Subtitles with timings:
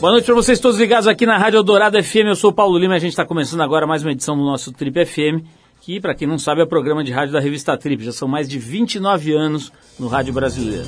[0.00, 2.28] Boa noite para vocês todos ligados aqui na Rádio Eldorado FM.
[2.28, 4.44] Eu sou o Paulo Lima e a gente está começando agora mais uma edição do
[4.44, 5.44] nosso Trip FM,
[5.80, 8.04] que, para quem não sabe, é o programa de rádio da revista Trip.
[8.04, 10.86] Já são mais de 29 anos no rádio brasileiro.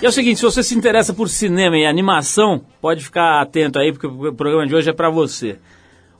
[0.00, 3.78] E é o seguinte, se você se interessa por cinema e animação, pode ficar atento
[3.78, 5.58] aí, porque o programa de hoje é para você.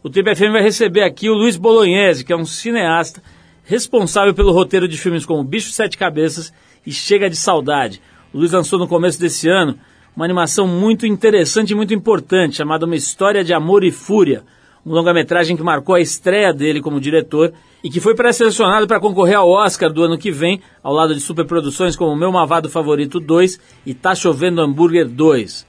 [0.03, 3.23] O Trip FM vai receber aqui o Luiz Bolognese, que é um cineasta
[3.65, 6.53] responsável pelo roteiro de filmes como Bicho Sete Cabeças
[6.85, 8.03] e Chega de Saudade.
[8.35, 9.79] O Luiz lançou no começo desse ano
[10.17, 14.43] uma animação muito interessante e muito importante, chamada Uma História de Amor e Fúria,
[14.85, 19.37] um longa-metragem que marcou a estreia dele como diretor e que foi pré-selecionado para concorrer
[19.37, 23.61] ao Oscar do ano que vem, ao lado de superproduções como Meu Mavado Favorito 2
[23.87, 25.67] e Tá Chovendo Hambúrguer 2.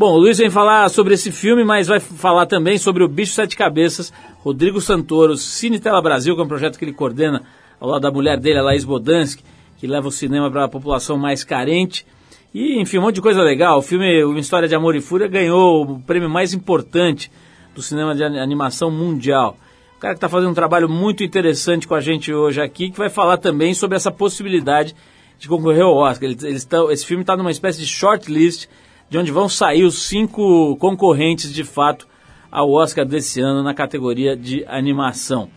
[0.00, 3.34] Bom, o Luiz vem falar sobre esse filme, mas vai falar também sobre o Bicho
[3.34, 7.42] Sete Cabeças, Rodrigo Santoro, Cine Tela Brasil, que é um projeto que ele coordena
[7.78, 9.44] ao lado da mulher dele, a Laís Bodansky,
[9.78, 12.06] que leva o cinema para a população mais carente.
[12.52, 13.78] E, enfim, um monte de coisa legal.
[13.78, 17.30] O filme Uma História de Amor e Fúria ganhou o prêmio mais importante
[17.74, 19.56] do cinema de animação mundial.
[19.96, 22.98] O cara que está fazendo um trabalho muito interessante com a gente hoje aqui, que
[22.98, 24.96] vai falar também sobre essa possibilidade
[25.38, 26.28] de concorrer ao Oscar.
[26.28, 28.66] Eles, eles tão, esse filme está numa espécie de shortlist,
[29.08, 32.08] de onde vão sair os cinco concorrentes de fato
[32.50, 35.48] ao Oscar desse ano na categoria de animação.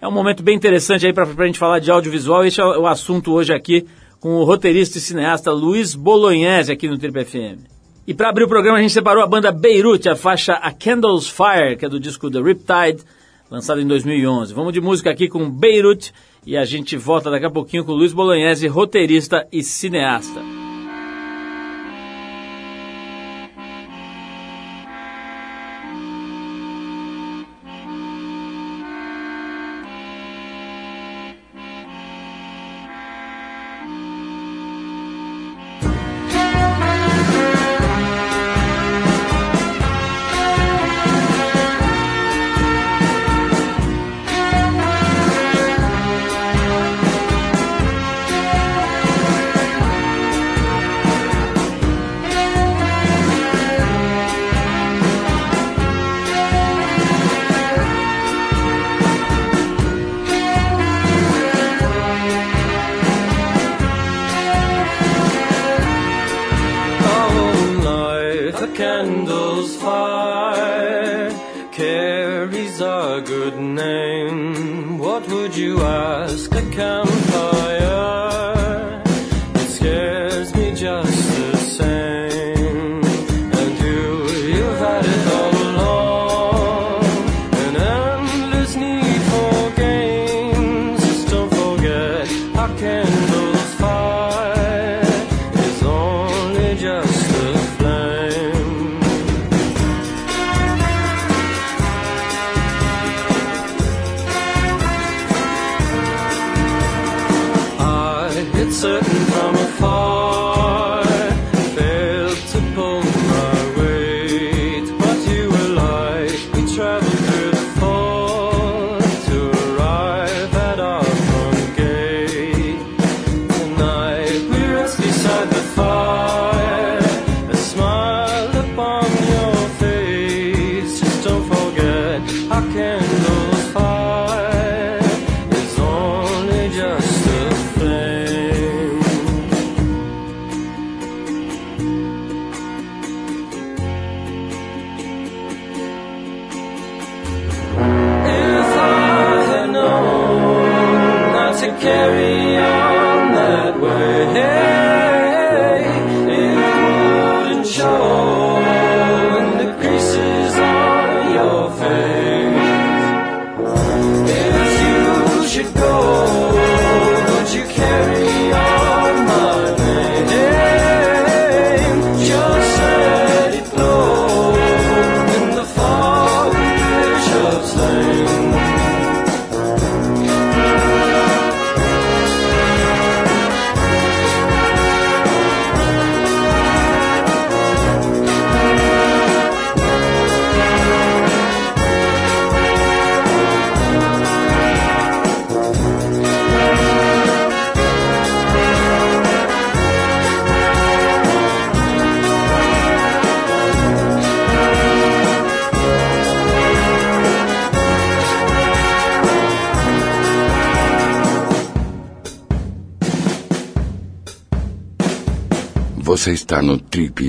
[0.00, 2.46] É um momento bem interessante aí para a gente falar de audiovisual.
[2.46, 3.86] Esse é o assunto hoje aqui
[4.20, 7.64] com o roteirista e cineasta Luiz Bolognese aqui no Triple FM.
[8.06, 11.26] E para abrir o programa a gente separou a banda Beirut, a faixa A Candle's
[11.26, 13.02] Fire, que é do disco The Riptide,
[13.50, 14.52] lançado em 2011.
[14.52, 16.12] Vamos de música aqui com Beirut
[16.46, 20.59] e a gente volta daqui a pouquinho com Luiz Bolognese, roteirista e cineasta.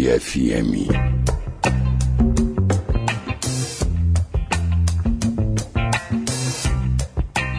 [0.08, 0.92] FM.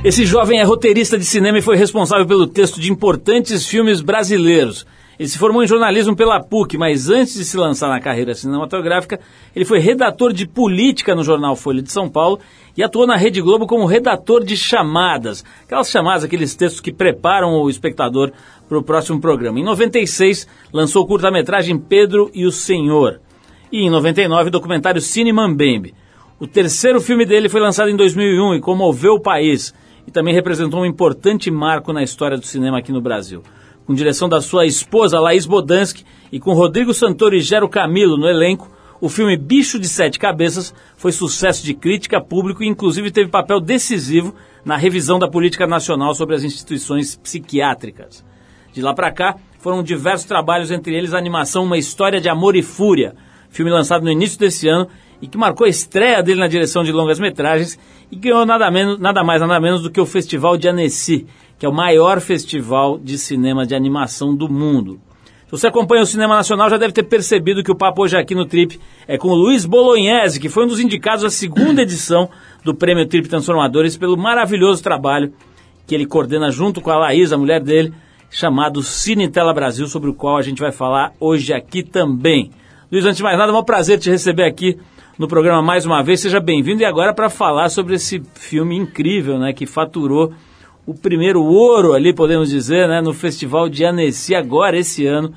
[0.05, 4.85] Esse jovem é roteirista de cinema e foi responsável pelo texto de importantes filmes brasileiros.
[5.23, 9.21] Ele se formou em jornalismo pela PUC, mas antes de se lançar na carreira cinematográfica,
[9.55, 12.41] ele foi redator de política no jornal Folha de São Paulo
[12.77, 15.45] e atuou na Rede Globo como redator de chamadas.
[15.63, 18.33] Aquelas chamadas, aqueles textos que preparam o espectador
[18.69, 19.61] para o próximo programa.
[19.61, 23.21] Em 96, lançou o curta-metragem Pedro e o Senhor.
[23.71, 25.95] E em 99, o documentário Cine Mambembe.
[26.41, 29.73] O terceiro filme dele foi lançado em 2001 e comoveu o país.
[30.05, 33.41] E também representou um importante marco na história do cinema aqui no Brasil
[33.87, 38.29] com direção da sua esposa Laís Bodansky e com Rodrigo Santoro e Gero Camilo no
[38.29, 38.71] elenco,
[39.01, 43.61] o filme Bicho de Sete Cabeças foi sucesso de crítica, público e inclusive teve papel
[43.61, 44.35] decisivo
[44.65, 48.25] na revisão da política nacional sobre as instituições psiquiátricas.
[48.73, 52.57] De lá para cá, foram diversos trabalhos, entre eles a animação Uma História de Amor
[52.57, 53.15] e Fúria,
[53.51, 54.89] filme lançado no início desse ano
[55.21, 57.79] e que marcou a estreia dele na direção de longas metragens
[58.11, 61.27] e ganhou nada, menos, nada mais nada menos do que o Festival de Annecy,
[61.63, 64.99] que é o maior festival de cinema de animação do mundo.
[65.45, 68.35] Se você acompanha o cinema nacional, já deve ter percebido que o papo hoje aqui
[68.35, 72.29] no Trip é com o Luiz Bolognese, que foi um dos indicados à segunda edição
[72.65, 75.33] do Prêmio Trip Transformadores pelo maravilhoso trabalho
[75.87, 77.95] que ele coordena junto com a Laís, a mulher dele,
[78.29, 82.51] chamado Cine Tela Brasil, sobre o qual a gente vai falar hoje aqui também.
[82.91, 84.81] Luiz, antes de mais nada, é um prazer te receber aqui
[85.17, 86.19] no programa mais uma vez.
[86.19, 90.35] Seja bem-vindo e agora para falar sobre esse filme incrível, né, que faturou
[90.87, 95.33] o primeiro ouro ali, podemos dizer, né, no Festival de Annecy, agora esse ano,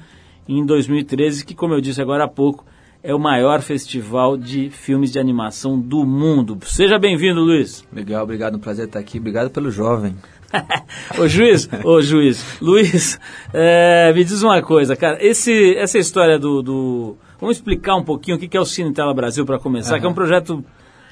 [0.47, 2.65] em 2013, que, como eu disse agora há pouco,
[3.03, 6.57] é o maior festival de filmes de animação do mundo.
[6.65, 7.86] Seja bem-vindo, Luiz.
[7.94, 9.19] Legal, obrigado, um prazer estar aqui.
[9.19, 10.15] Obrigado pelo jovem.
[11.19, 13.19] ô juiz, ô juiz, Luiz,
[13.53, 18.38] é, me diz uma coisa, cara, esse, essa história do, do Vamos explicar um pouquinho
[18.38, 20.00] o que é o Cine Tela Brasil para começar, uhum.
[20.00, 20.63] que é um projeto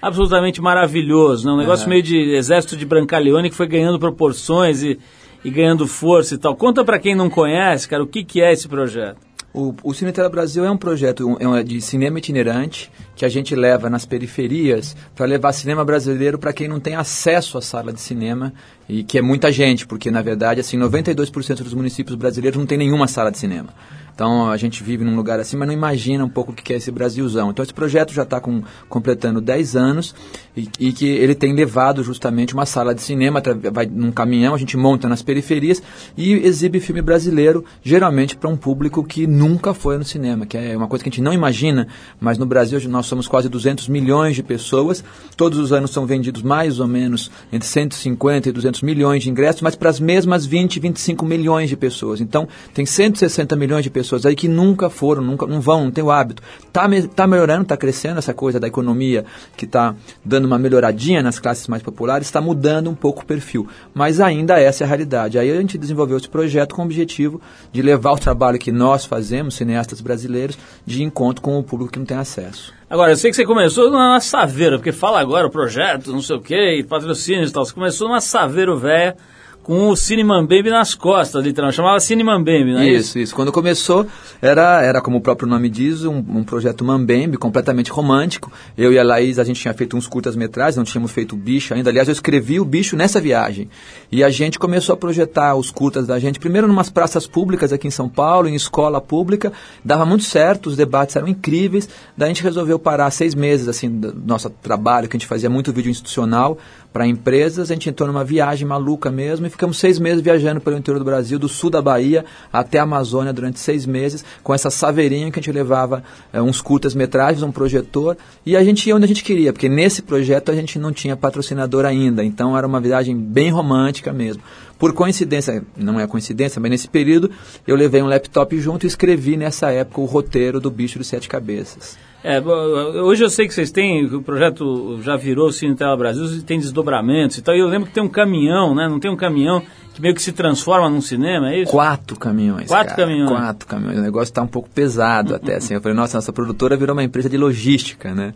[0.03, 1.53] absolutamente maravilhoso, né?
[1.53, 1.91] um negócio uhum.
[1.91, 4.99] meio de exército de Brancaleone que foi ganhando proporções e,
[5.45, 6.53] e ganhando força e tal.
[6.57, 9.17] Conta para quem não conhece, cara, o que, que é esse projeto.
[9.53, 13.55] O, o Cine Tela Brasil é um projeto é de cinema itinerante que a gente
[13.55, 18.01] leva nas periferias para levar cinema brasileiro para quem não tem acesso à sala de
[18.01, 18.51] cinema
[18.89, 22.79] e que é muita gente, porque na verdade assim 92% dos municípios brasileiros não tem
[22.79, 23.69] nenhuma sala de cinema.
[24.13, 26.77] Então a gente vive num lugar assim, mas não imagina um pouco o que é
[26.77, 27.49] esse Brasilzão.
[27.49, 28.39] Então esse projeto já está
[28.87, 30.13] completando 10 anos
[30.55, 34.57] e, e, que ele tem levado justamente uma sala de cinema, vai num caminhão, a
[34.57, 35.81] gente monta nas periferias
[36.15, 40.77] e exibe filme brasileiro, geralmente para um público que nunca foi no cinema, que é
[40.77, 41.87] uma coisa que a gente não imagina,
[42.19, 45.03] mas no Brasil nós somos quase 200 milhões de pessoas,
[45.35, 49.61] todos os anos são vendidos mais ou menos entre 150 e 200 milhões de ingressos,
[49.61, 52.21] mas para as mesmas 20, 25 milhões de pessoas.
[52.21, 55.91] Então tem 160 milhões de pessoas pessoas aí que nunca foram, nunca não vão, não
[55.91, 56.43] tem o hábito.
[56.71, 61.23] Tá, me, tá melhorando, tá crescendo essa coisa da economia que está dando uma melhoradinha
[61.23, 63.67] nas classes mais populares, está mudando um pouco o perfil.
[63.93, 65.39] Mas ainda essa é a realidade.
[65.39, 67.41] Aí a gente desenvolveu esse projeto com o objetivo
[67.71, 71.99] de levar o trabalho que nós fazemos, cineastas brasileiros, de encontro com o público que
[71.99, 72.73] não tem acesso.
[72.89, 76.35] Agora, eu sei que você começou numa saveira, porque fala agora o projeto, não sei
[76.35, 77.65] o quê, patrocínios e tal.
[77.65, 79.15] Você começou numa saveiro velha
[79.63, 81.77] com o Cine Mambembe nas costas, literalmente.
[81.77, 82.99] Chamava Cine Mambembe, não é isso?
[82.99, 83.35] Isso, isso.
[83.35, 84.05] Quando começou,
[84.41, 88.51] era, era como o próprio nome diz, um, um projeto Mambembe, completamente romântico.
[88.77, 91.73] Eu e a Laís, a gente tinha feito uns curtas-metragens, não tínhamos feito o bicho
[91.73, 91.89] ainda.
[91.89, 93.69] Aliás, eu escrevi o bicho nessa viagem.
[94.11, 97.71] E a gente começou a projetar os curtas da gente, primeiro em umas praças públicas
[97.71, 99.53] aqui em São Paulo, em escola pública.
[99.83, 101.87] Dava muito certo, os debates eram incríveis.
[102.17, 105.49] Daí a gente resolveu parar seis meses, assim, do nosso trabalho, que a gente fazia
[105.49, 106.57] muito vídeo institucional
[106.93, 107.71] para empresas.
[107.71, 111.37] A gente entrou numa viagem maluca mesmo ficamos seis meses viajando pelo interior do Brasil,
[111.37, 115.41] do sul da Bahia até a Amazônia durante seis meses, com essa saveirinha que a
[115.41, 119.53] gente levava é, uns curtas-metragens, um projetor, e a gente ia onde a gente queria,
[119.53, 124.11] porque nesse projeto a gente não tinha patrocinador ainda, então era uma viagem bem romântica
[124.11, 124.41] mesmo.
[124.77, 127.31] Por coincidência, não é coincidência, mas nesse período
[127.65, 131.29] eu levei um laptop junto e escrevi nessa época o roteiro do Bicho de Sete
[131.29, 131.97] Cabeças.
[132.23, 136.57] É, hoje eu sei que vocês têm, o projeto já virou Cine Tela Brasil, tem
[136.57, 137.53] desdobramentos e tal.
[137.53, 138.87] E eu lembro que tem um caminhão, né?
[138.87, 139.61] Não tem um caminhão
[139.93, 141.71] que meio que se transforma num cinema, é isso?
[141.71, 142.67] Quatro caminhões.
[142.67, 143.07] Quatro cara.
[143.07, 143.29] caminhões.
[143.29, 143.99] Quatro caminhões.
[143.99, 145.57] O negócio está um pouco pesado até.
[145.57, 145.75] Assim.
[145.75, 148.33] Eu falei, nossa, nossa produtora virou uma empresa de logística, né?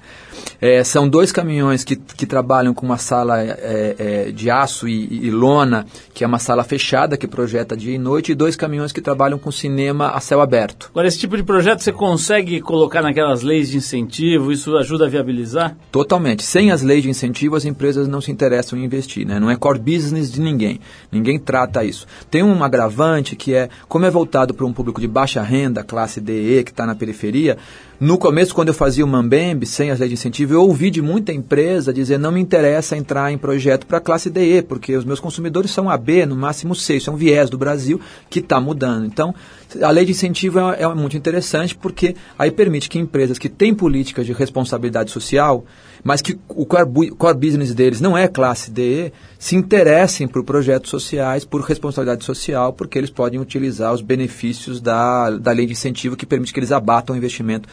[0.61, 5.27] É, são dois caminhões que, que trabalham com uma sala é, é, de aço e,
[5.27, 8.91] e, lona, que é uma sala fechada que projeta dia e noite, e dois caminhões
[8.91, 10.89] que trabalham com cinema a céu aberto.
[10.91, 14.51] Agora, esse tipo de projeto você consegue colocar naquelas leis de incentivo?
[14.51, 15.75] Isso ajuda a viabilizar?
[15.91, 16.43] Totalmente.
[16.43, 19.39] Sem as leis de incentivo, as empresas não se interessam em investir, né?
[19.39, 20.79] Não é core business de ninguém.
[21.11, 22.05] Ninguém trata isso.
[22.29, 26.19] Tem um agravante que é, como é voltado para um público de baixa renda, classe
[26.19, 27.57] DE, que está na periferia,
[27.99, 31.01] no começo, quando eu fazia o Mambembe, sem as leis de incentivo, eu ouvi de
[31.01, 35.03] muita empresa dizer não me interessa entrar em projeto para a classe DE, porque os
[35.03, 37.99] meus consumidores são AB, no máximo C, isso é um viés do Brasil
[38.29, 39.07] que está mudando.
[39.07, 39.33] Então,
[39.81, 43.73] a lei de incentivo é, é muito interessante porque aí permite que empresas que têm
[43.73, 45.65] políticas de responsabilidade social,
[46.03, 50.91] mas que o core, core business deles não é classe DE, se interessem por projetos
[50.91, 56.15] sociais, por responsabilidade social, porque eles podem utilizar os benefícios da, da lei de incentivo
[56.15, 57.67] que permite que eles abatam o investimento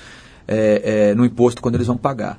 [0.46, 2.38] é, é, no imposto quando eles vão pagar.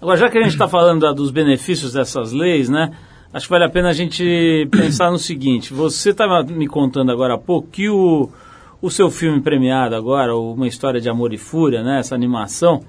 [0.00, 2.92] Agora, já que a gente está falando dos benefícios dessas leis, né?
[3.32, 7.34] Acho que vale a pena a gente pensar no seguinte: você estava me contando agora
[7.34, 8.28] há pouco que o,
[8.80, 12.00] o seu filme premiado agora, Uma História de Amor e Fúria, né?
[12.00, 12.82] Essa animação,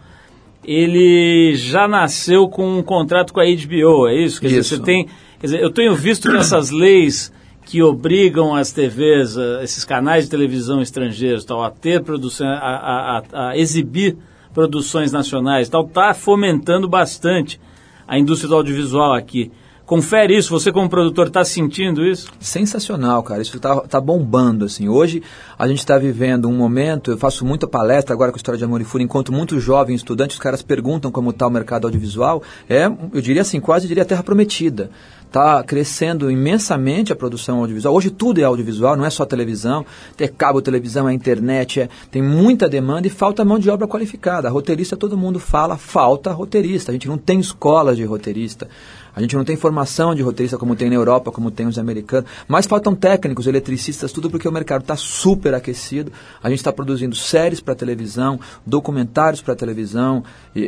[0.66, 4.42] ele já nasceu com um contrato com a HBO, é isso?
[4.42, 4.56] Quer isso.
[4.62, 5.06] dizer, você tem.
[5.40, 7.32] Quer dizer, eu tenho visto que essas leis
[7.66, 13.24] que obrigam as TVs, eh, esses canais de televisão estrangeiros, tal, a ter produção, a,
[13.32, 14.18] a, a exibir
[14.54, 17.60] produções nacionais, tal, está fomentando bastante
[18.08, 19.52] a indústria do audiovisual aqui.
[19.86, 22.32] Confere isso, você como produtor está sentindo isso?
[22.40, 23.42] Sensacional, cara.
[23.42, 24.88] Isso está tá bombando, assim.
[24.88, 25.22] Hoje
[25.60, 28.64] a gente está vivendo um momento, eu faço muita palestra agora com a História de
[28.64, 32.42] Amor e Fúria, enquanto muitos jovens estudantes, os caras perguntam como está o mercado audiovisual.
[32.70, 34.90] É, eu diria assim, quase diria terra prometida.
[35.34, 37.96] Está crescendo imensamente a produção audiovisual.
[37.96, 39.84] Hoje tudo é audiovisual, não é só televisão.
[40.16, 44.48] Tem cabo, televisão, é internet, é, tem muita demanda e falta mão de obra qualificada.
[44.48, 46.92] roteirista, todo mundo fala, falta roteirista.
[46.92, 48.70] A gente não tem escolas de roteirista.
[49.16, 52.30] A gente não tem formação de roteirista como tem na Europa, como tem os americanos,
[52.48, 56.12] mas faltam técnicos, eletricistas, tudo porque o mercado está super aquecido.
[56.44, 60.24] A gente está produzindo séries para televisão, documentários para televisão,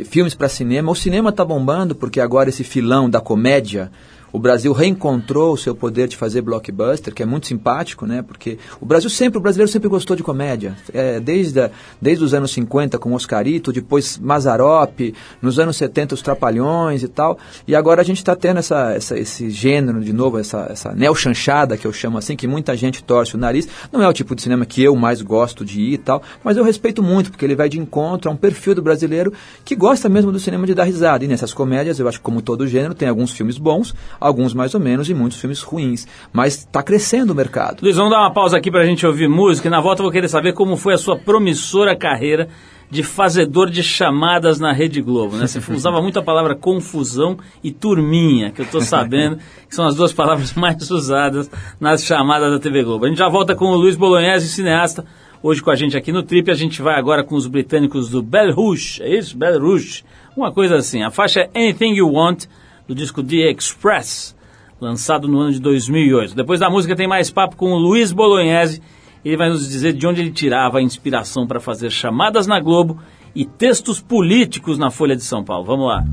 [0.06, 0.90] filmes para cinema.
[0.90, 3.92] O cinema está bombando porque agora esse filão da comédia
[4.36, 8.20] o Brasil reencontrou o seu poder de fazer blockbuster, que é muito simpático, né?
[8.20, 10.76] Porque o Brasil sempre, o brasileiro sempre gostou de comédia.
[10.92, 11.70] É, desde, a,
[12.02, 17.38] desde os anos 50 com Oscarito, depois Mazarop, nos anos 70 os Trapalhões e tal.
[17.66, 21.78] E agora a gente está tendo essa, essa, esse gênero de novo, essa, essa neo-chanchada
[21.78, 23.66] que eu chamo assim, que muita gente torce o nariz.
[23.90, 26.58] Não é o tipo de cinema que eu mais gosto de ir e tal, mas
[26.58, 29.32] eu respeito muito, porque ele vai de encontro a um perfil do brasileiro
[29.64, 31.24] que gosta mesmo do cinema de dar risada.
[31.24, 33.94] E nessas comédias, eu acho que como todo gênero, tem alguns filmes bons,
[34.26, 36.06] alguns mais ou menos e muitos filmes ruins.
[36.32, 37.82] Mas está crescendo o mercado.
[37.82, 40.04] Luiz, vamos dar uma pausa aqui para a gente ouvir música e na volta eu
[40.04, 42.48] vou querer saber como foi a sua promissora carreira
[42.90, 45.36] de fazedor de chamadas na Rede Globo.
[45.36, 45.46] Né?
[45.46, 49.94] Você usava muito a palavra confusão e turminha, que eu estou sabendo que são as
[49.94, 53.04] duas palavras mais usadas nas chamadas da TV Globo.
[53.04, 55.04] A gente já volta com o Luiz Bolognese, cineasta,
[55.42, 56.50] hoje com a gente aqui no Trip.
[56.50, 59.36] A gente vai agora com os britânicos do Bell Rouge, é isso?
[59.36, 60.04] Bell Rouge.
[60.36, 61.02] Uma coisa assim.
[61.02, 62.46] A faixa é Anything You Want
[62.86, 64.36] do disco The Express,
[64.80, 66.34] lançado no ano de 2008.
[66.34, 68.82] Depois da música tem mais papo com o Luiz Bolognese.
[69.24, 72.98] Ele vai nos dizer de onde ele tirava a inspiração para fazer chamadas na Globo
[73.34, 75.64] e textos políticos na Folha de São Paulo.
[75.64, 76.04] Vamos lá.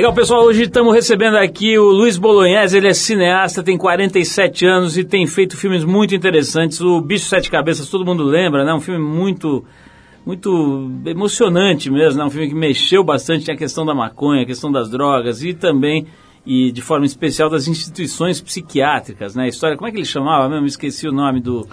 [0.00, 0.44] Legal, pessoal.
[0.44, 2.74] Hoje estamos recebendo aqui o Luiz Bolognese.
[2.74, 6.80] Ele é cineasta, tem 47 anos e tem feito filmes muito interessantes.
[6.80, 8.72] O Bicho Sete Cabeças, todo mundo lembra, né?
[8.72, 9.62] Um filme muito
[10.24, 12.24] muito emocionante mesmo, né?
[12.24, 16.06] Um filme que mexeu bastante na questão da maconha, a questão das drogas e também
[16.46, 19.44] e de forma especial das instituições psiquiátricas, né?
[19.44, 20.64] A história, como é que ele chamava mesmo?
[20.64, 21.68] Esqueci o nome do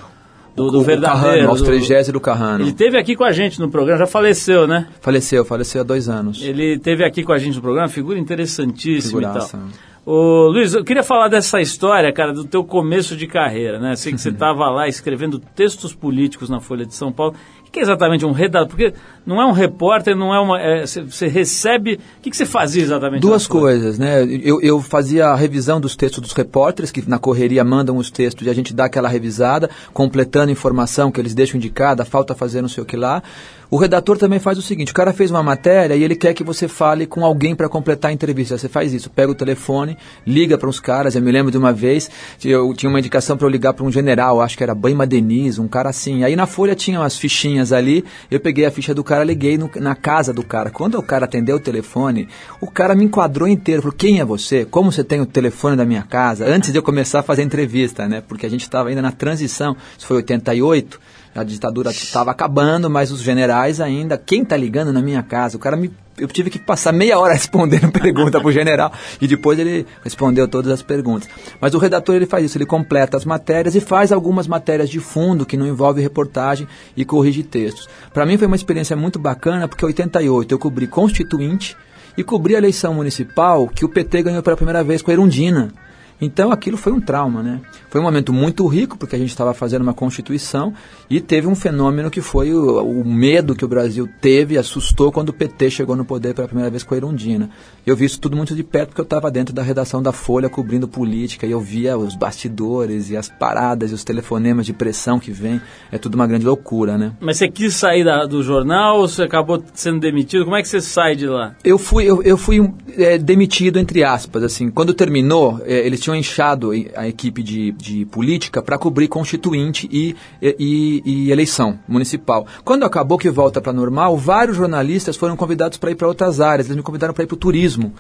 [0.58, 1.24] do, do o verdadeiro.
[1.24, 2.64] Carrano, Austrigésio do Carrano.
[2.64, 4.88] Ele teve aqui com a gente no programa, já faleceu, né?
[5.00, 6.42] Faleceu, faleceu há dois anos.
[6.42, 9.56] Ele teve aqui com a gente no programa, figura interessantíssima Figuraça.
[9.56, 9.70] e tal.
[10.04, 13.96] Ô, Luiz, eu queria falar dessa história, cara, do teu começo de carreira, né?
[13.96, 17.36] Sei que você estava lá escrevendo textos políticos na Folha de São Paulo.
[17.68, 18.68] O que é exatamente um redator?
[18.68, 18.94] Porque
[19.26, 20.60] não é um repórter, não é uma.
[20.60, 21.96] é, Você recebe.
[22.18, 23.22] O que, que você fazia exatamente?
[23.22, 24.24] Duas coisas, né?
[24.24, 28.48] Eu, eu fazia a revisão dos textos dos repórteres, que na correria mandam os textos
[28.48, 32.70] e a gente dá aquela revisada, completando informação que eles deixam indicada, falta fazer não
[32.70, 33.22] sei o que lá.
[33.70, 36.44] O redator também faz o seguinte: o cara fez uma matéria e ele quer que
[36.44, 38.58] você fale com alguém para completar a entrevista.
[38.58, 41.16] Você faz isso, pega o telefone, liga para uns caras.
[41.16, 42.10] Eu me lembro de uma vez,
[42.44, 45.60] eu tinha uma indicação para eu ligar para um general, acho que era Baima Denise,
[45.60, 46.24] um cara assim.
[46.24, 49.70] Aí na folha tinha umas fichinhas ali, eu peguei a ficha do cara, liguei no-
[49.76, 50.70] na casa do cara.
[50.70, 52.28] Quando o cara atendeu o telefone,
[52.62, 53.82] o cara me enquadrou inteiro.
[53.82, 54.64] Falou: quem é você?
[54.66, 56.46] Como você tem o telefone da minha casa?
[56.46, 58.22] Antes de eu começar a fazer a entrevista, né?
[58.26, 61.00] Porque a gente estava ainda na transição, isso foi 88.
[61.38, 64.18] A ditadura estava acabando, mas os generais ainda.
[64.18, 65.56] Quem tá ligando na minha casa?
[65.56, 65.94] O cara me.
[66.18, 70.72] Eu tive que passar meia hora respondendo pergunta pro general e depois ele respondeu todas
[70.72, 71.30] as perguntas.
[71.62, 75.00] Mas o redator ele faz isso, ele completa as matérias e faz algumas matérias de
[75.00, 77.88] fundo que não envolve reportagem e corrige textos.
[78.12, 81.78] Para mim foi uma experiência muito bacana porque em 88 eu cobri Constituinte
[82.18, 85.72] e cobri a eleição municipal que o PT ganhou pela primeira vez com a Erundina.
[86.20, 87.62] Então aquilo foi um trauma, né?
[87.90, 90.74] Foi um momento muito rico, porque a gente estava fazendo uma constituição
[91.10, 95.30] e teve um fenômeno que foi o, o medo que o Brasil teve, assustou quando
[95.30, 97.50] o PT chegou no poder pela primeira vez com a Erundina.
[97.86, 100.50] Eu vi isso tudo muito de perto, porque eu estava dentro da redação da Folha
[100.50, 105.20] cobrindo política e eu via os bastidores e as paradas e os telefonemas de pressão
[105.20, 105.62] que vem.
[105.92, 107.14] É tudo uma grande loucura, né?
[107.20, 110.44] Mas você quis sair da- do jornal ou você acabou sendo demitido?
[110.44, 111.56] Como é que você sai de lá?
[111.64, 112.60] Eu fui, eu, eu fui
[112.98, 114.70] é, demitido, entre aspas, assim.
[114.70, 120.16] Quando terminou, é, eles tinham inchado a equipe de, de política para cobrir constituinte e,
[120.42, 122.48] e, e eleição municipal.
[122.64, 126.68] Quando acabou que volta para normal, vários jornalistas foram convidados para ir para outras áreas.
[126.68, 127.94] Eles me convidaram para ir para o turismo.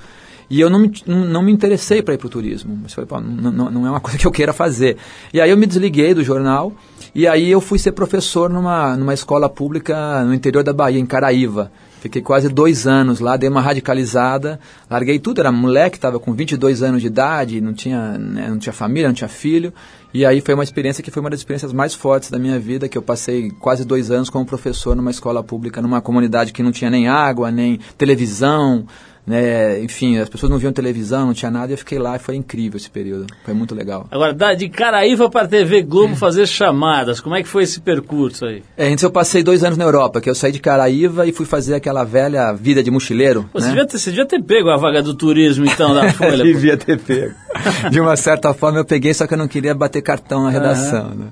[0.49, 2.79] E eu não, me- não, me interessei para ir para o turismo.
[2.81, 4.95] Mas falei, não, não, não é uma coisa que eu queira fazer.
[5.33, 6.71] E aí eu me desliguei do jornal
[7.13, 11.05] e aí eu fui ser professor numa, numa escola pública no interior da Bahia, em
[11.05, 11.71] Caraíva.
[11.99, 16.83] Fiquei quase dois anos lá, dei uma radicalizada, larguei tudo, era moleque, estava com 22
[16.83, 19.73] anos de idade, não tinha, né, não tinha família, não tinha filho.
[20.13, 22.87] E aí foi uma experiência que foi uma das experiências mais fortes da minha vida,
[22.87, 26.71] que eu passei quase dois anos como professor numa escola pública, numa comunidade que não
[26.71, 28.85] tinha nem água, nem televisão,
[29.27, 32.19] né, enfim, as pessoas não viam televisão, não tinha nada, e eu fiquei lá e
[32.19, 34.07] foi incrível esse período, foi muito legal.
[34.09, 38.45] Agora, da- de Caraíva para TV Globo fazer chamadas, como é que foi esse percurso
[38.45, 38.63] aí?
[38.77, 41.45] É, antes eu passei dois anos na Europa, que eu saí de Caraíva e fui
[41.45, 43.43] fazer aquela velha vida de mochileiro.
[43.51, 43.71] Pô, Você, né?
[43.73, 46.43] devia ter, você devia ter pego a vaga do turismo, então, da Folha.
[46.43, 47.33] Devia ter pego.
[47.91, 51.09] De uma certa forma eu peguei, só que eu não queria bater cartão na redação.
[51.09, 51.25] Né?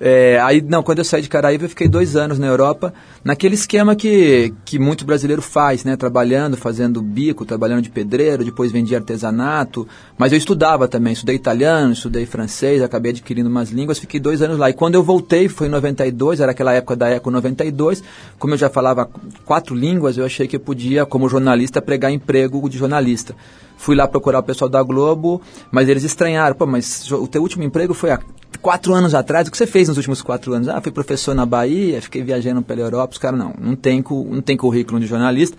[0.00, 3.54] É, aí, não, quando eu saí de Caraíva, eu fiquei dois anos na Europa, naquele
[3.54, 5.96] esquema que, que muito brasileiro faz, né?
[5.96, 9.88] Trabalhando, fazendo bico, trabalhando de pedreiro, depois vendia artesanato.
[10.16, 14.56] Mas eu estudava também, estudei italiano, estudei francês, acabei adquirindo umas línguas, fiquei dois anos
[14.56, 14.70] lá.
[14.70, 18.02] E quando eu voltei, foi em 92, era aquela época da Eco 92,
[18.38, 19.10] como eu já falava
[19.44, 23.34] quatro línguas, eu achei que eu podia, como jornalista, pregar emprego de jornalista.
[23.78, 26.54] Fui lá procurar o pessoal da Globo, mas eles estranharam.
[26.54, 28.20] Pô, mas o teu último emprego foi há
[28.60, 29.46] quatro anos atrás.
[29.46, 30.68] O que você fez nos últimos quatro anos?
[30.68, 33.12] Ah, fui professor na Bahia, fiquei viajando pela Europa.
[33.12, 35.56] Os caras, não, não tem, não tem currículo de jornalista.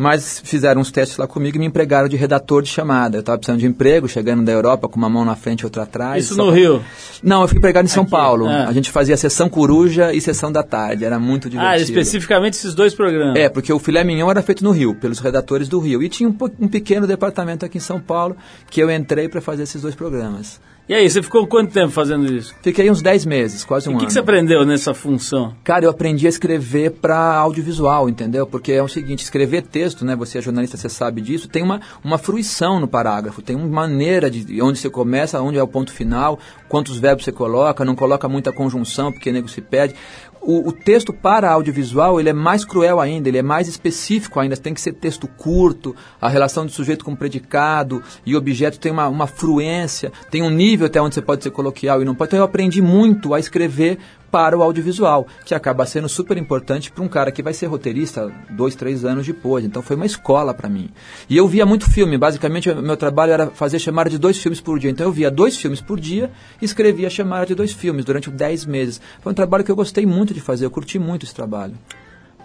[0.00, 3.18] Mas fizeram uns testes lá comigo e me empregaram de redator de chamada.
[3.18, 5.82] Eu estava precisando de emprego, chegando da Europa com uma mão na frente e outra
[5.82, 6.24] atrás.
[6.24, 6.82] Isso Só no Rio.
[7.22, 8.48] Não, eu fui empregado em São Aqui, Paulo.
[8.48, 8.64] ah.
[8.66, 11.04] A gente fazia sessão coruja e sessão da tarde.
[11.04, 11.74] Era muito divertido.
[11.74, 13.36] Ah, especificamente esses dois programas.
[13.36, 16.02] É, porque o filé mignon era feito no Rio, pelos redatores do Rio.
[16.02, 18.34] E tinha um, um pequeno departamento aqui em São Paulo
[18.70, 20.58] que eu entrei para fazer esses dois programas.
[20.90, 22.52] E aí, você ficou quanto tempo fazendo isso?
[22.62, 24.06] Fiquei uns 10 meses, quase um E o que, ano.
[24.08, 25.54] que você aprendeu nessa função?
[25.62, 28.44] Cara, eu aprendi a escrever para audiovisual, entendeu?
[28.44, 30.16] Porque é o seguinte, escrever texto, né?
[30.16, 34.28] Você é jornalista, você sabe disso, tem uma, uma fruição no parágrafo, tem uma maneira
[34.28, 38.28] de onde você começa, onde é o ponto final, quantos verbos você coloca, não coloca
[38.28, 39.94] muita conjunção, porque nego se perde.
[40.42, 44.56] O, o texto para audiovisual, ele é mais cruel ainda, ele é mais específico ainda,
[44.56, 49.06] tem que ser texto curto, a relação do sujeito com predicado e objeto tem uma,
[49.08, 52.28] uma fruência, tem um nível até onde você pode ser coloquial e não pode.
[52.30, 53.98] Então eu aprendi muito a escrever
[54.30, 58.32] para o audiovisual, que acaba sendo super importante para um cara que vai ser roteirista
[58.50, 59.64] dois, três anos depois.
[59.64, 60.90] Então foi uma escola para mim.
[61.28, 64.78] E eu via muito filme, basicamente meu trabalho era fazer chamada de dois filmes por
[64.78, 64.90] dia.
[64.90, 68.64] Então eu via dois filmes por dia e escrevia chamada de dois filmes durante dez
[68.64, 69.00] meses.
[69.20, 71.74] Foi um trabalho que eu gostei muito de fazer, eu curti muito esse trabalho.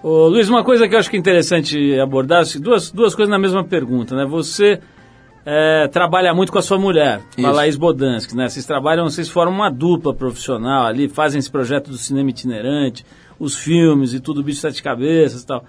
[0.04, 3.30] Ô, Luiz, uma coisa que eu acho que é interessante abordar, assim, duas, duas coisas
[3.30, 4.26] na mesma pergunta, né?
[4.26, 4.80] Você
[5.45, 8.49] é, trabalha muito com a sua mulher, com a Laís Bodansky, né?
[8.49, 13.05] Vocês trabalham, vocês formam uma dupla profissional ali, fazem esse projeto do cinema itinerante,
[13.39, 15.63] os filmes e tudo, bicho sete cabeças e tal.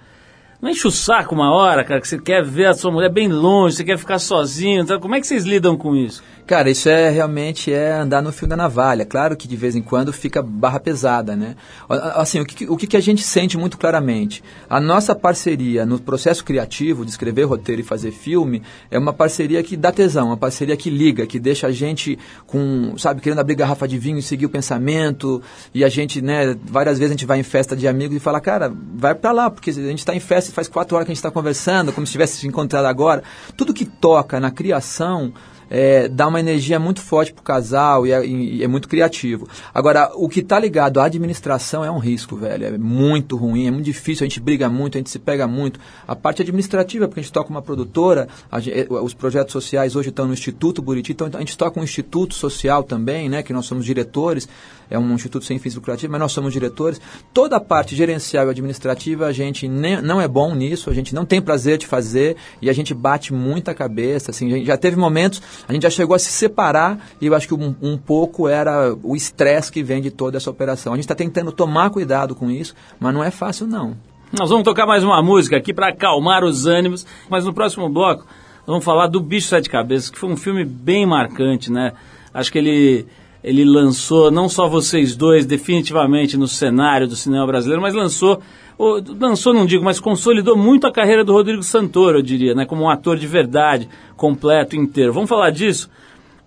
[0.59, 3.27] Não enche o saco uma hora, cara, que você quer ver a sua mulher bem
[3.27, 6.23] longe, você quer ficar sozinho, então, como é que vocês lidam com isso?
[6.47, 9.05] Cara, isso é realmente é andar no fio da navalha.
[9.05, 11.57] Claro que de vez em quando fica barra pesada, né?
[11.89, 14.41] Assim, o que, o que a gente sente muito claramente?
[14.69, 19.61] A nossa parceria no processo criativo de escrever roteiro e fazer filme é uma parceria
[19.61, 23.55] que dá tesão, uma parceria que liga, que deixa a gente com, sabe, querendo abrir
[23.55, 25.41] garrafa de vinho e seguir o pensamento.
[25.73, 28.39] E a gente, né, várias vezes a gente vai em festa de amigos e fala,
[28.39, 31.13] cara, vai para lá, porque a gente está em festa faz quatro horas que a
[31.13, 33.21] gente está conversando, como se tivesse se encontrado agora.
[33.57, 35.33] Tudo que toca na criação
[35.69, 39.47] é, dá uma energia muito forte para o casal e é, e é, muito criativo.
[39.73, 42.65] Agora, o que está ligado à administração é um risco, velho.
[42.65, 45.79] É muito ruim, é muito difícil, a gente briga muito, a gente se pega muito.
[46.07, 50.25] A parte administrativa, porque a gente toca uma produtora, é, os projetos sociais hoje estão
[50.25, 53.85] no Instituto Buriti, então a gente toca um instituto social também, né, que nós somos
[53.85, 54.47] diretores
[54.89, 56.99] é um instituto sem fins lucrativos, mas nós somos diretores.
[57.33, 61.13] Toda a parte gerencial e administrativa, a gente nem, não é bom nisso, a gente
[61.13, 64.31] não tem prazer de fazer e a gente bate muita cabeça.
[64.31, 67.53] Assim, já teve momentos, a gente já chegou a se separar e eu acho que
[67.53, 70.93] um, um pouco era o estresse que vem de toda essa operação.
[70.93, 73.95] A gente está tentando tomar cuidado com isso, mas não é fácil não.
[74.37, 78.25] Nós vamos tocar mais uma música aqui para acalmar os ânimos, mas no próximo bloco
[78.65, 81.93] vamos falar do Bicho Sete Cabeças, que foi um filme bem marcante, né?
[82.33, 83.07] Acho que ele
[83.43, 88.41] ele lançou não só vocês dois definitivamente no cenário do cinema brasileiro, mas lançou, ou,
[88.79, 92.83] lançou não digo, mas consolidou muito a carreira do Rodrigo Santoro, eu diria, né, como
[92.83, 95.11] um ator de verdade, completo, inteiro.
[95.11, 95.89] Vamos falar disso?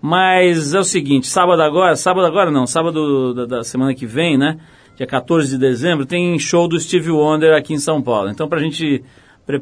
[0.01, 4.37] Mas é o seguinte, sábado agora, sábado agora não, sábado da, da semana que vem,
[4.37, 4.57] né,
[4.95, 8.29] dia 14 de dezembro, tem show do Steve Wonder aqui em São Paulo.
[8.29, 9.03] Então, para a gente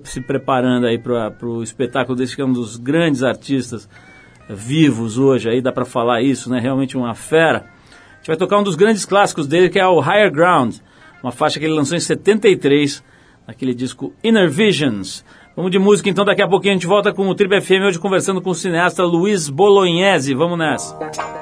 [0.03, 3.89] se preparando aí para o espetáculo desse que é um dos grandes artistas
[4.49, 6.59] vivos hoje, aí dá para falar isso, né?
[6.59, 7.59] Realmente uma fera.
[7.59, 10.75] A gente vai tocar um dos grandes clássicos dele, que é o Higher Ground,
[11.23, 13.03] uma faixa que ele lançou em 73,
[13.47, 15.23] naquele disco Inner Visions.
[15.55, 17.99] Vamos de música então, daqui a pouquinho a gente volta com o Triple FM, hoje
[17.99, 20.33] conversando com o cineasta Luiz Bolognese.
[20.33, 21.38] Vamos nessa.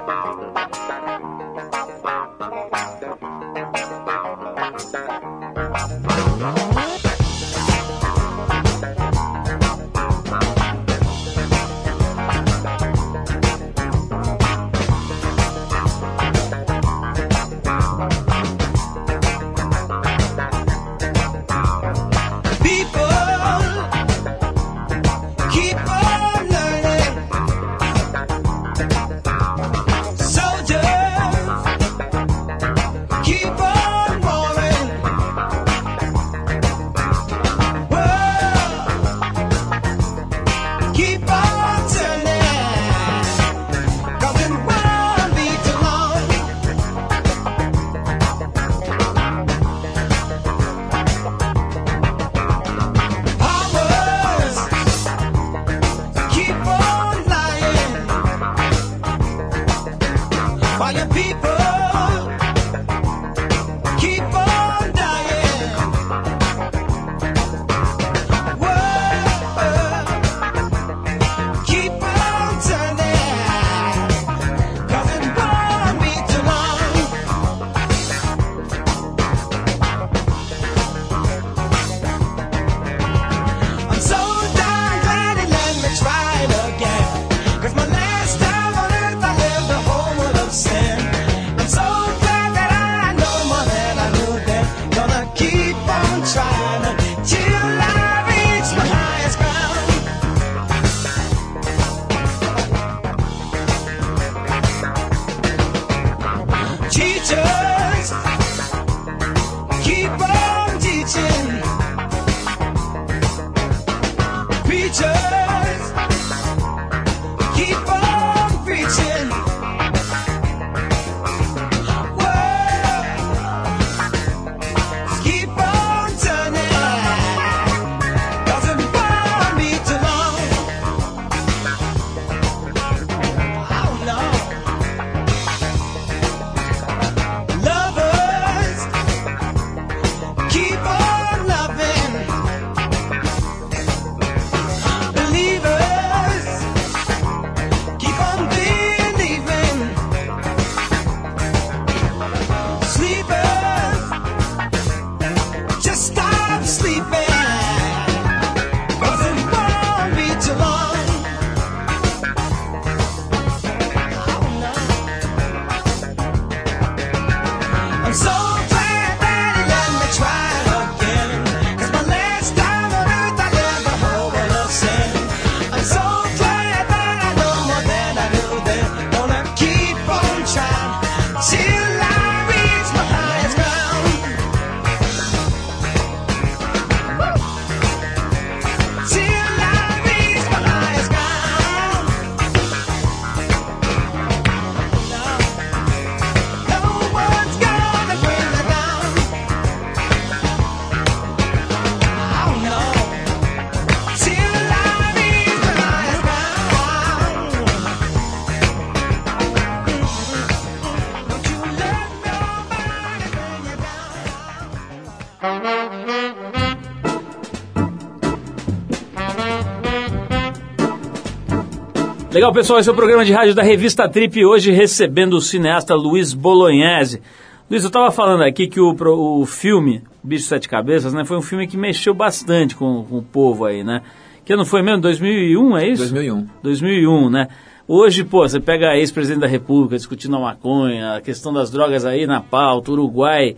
[222.37, 225.95] Legal, pessoal, esse é o programa de rádio da revista Trip, hoje recebendo o cineasta
[225.95, 227.19] Luiz Bolognese.
[227.67, 228.95] Luiz, eu estava falando aqui que o,
[229.39, 233.23] o filme Bicho Sete Cabeças, né, foi um filme que mexeu bastante com, com o
[233.23, 234.03] povo aí, né?
[234.45, 235.01] Que não foi mesmo?
[235.01, 236.03] 2001, é isso?
[236.03, 236.47] 2001.
[236.61, 237.47] 2001, né?
[237.87, 242.27] Hoje, pô, você pega ex-presidente da República discutindo a maconha, a questão das drogas aí
[242.27, 243.55] na pauta, Uruguai,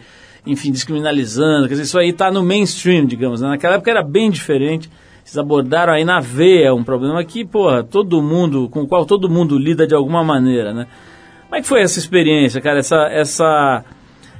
[0.47, 3.49] enfim, descriminalizando, quer dizer, isso aí tá no mainstream, digamos, né?
[3.49, 4.89] Naquela época era bem diferente.
[5.29, 9.29] Vocês abordaram aí na veia um problema que, porra, todo mundo, com o qual todo
[9.29, 10.87] mundo lida de alguma maneira, né?
[11.43, 12.79] Como é que foi essa experiência, cara?
[12.79, 13.85] Essa, essa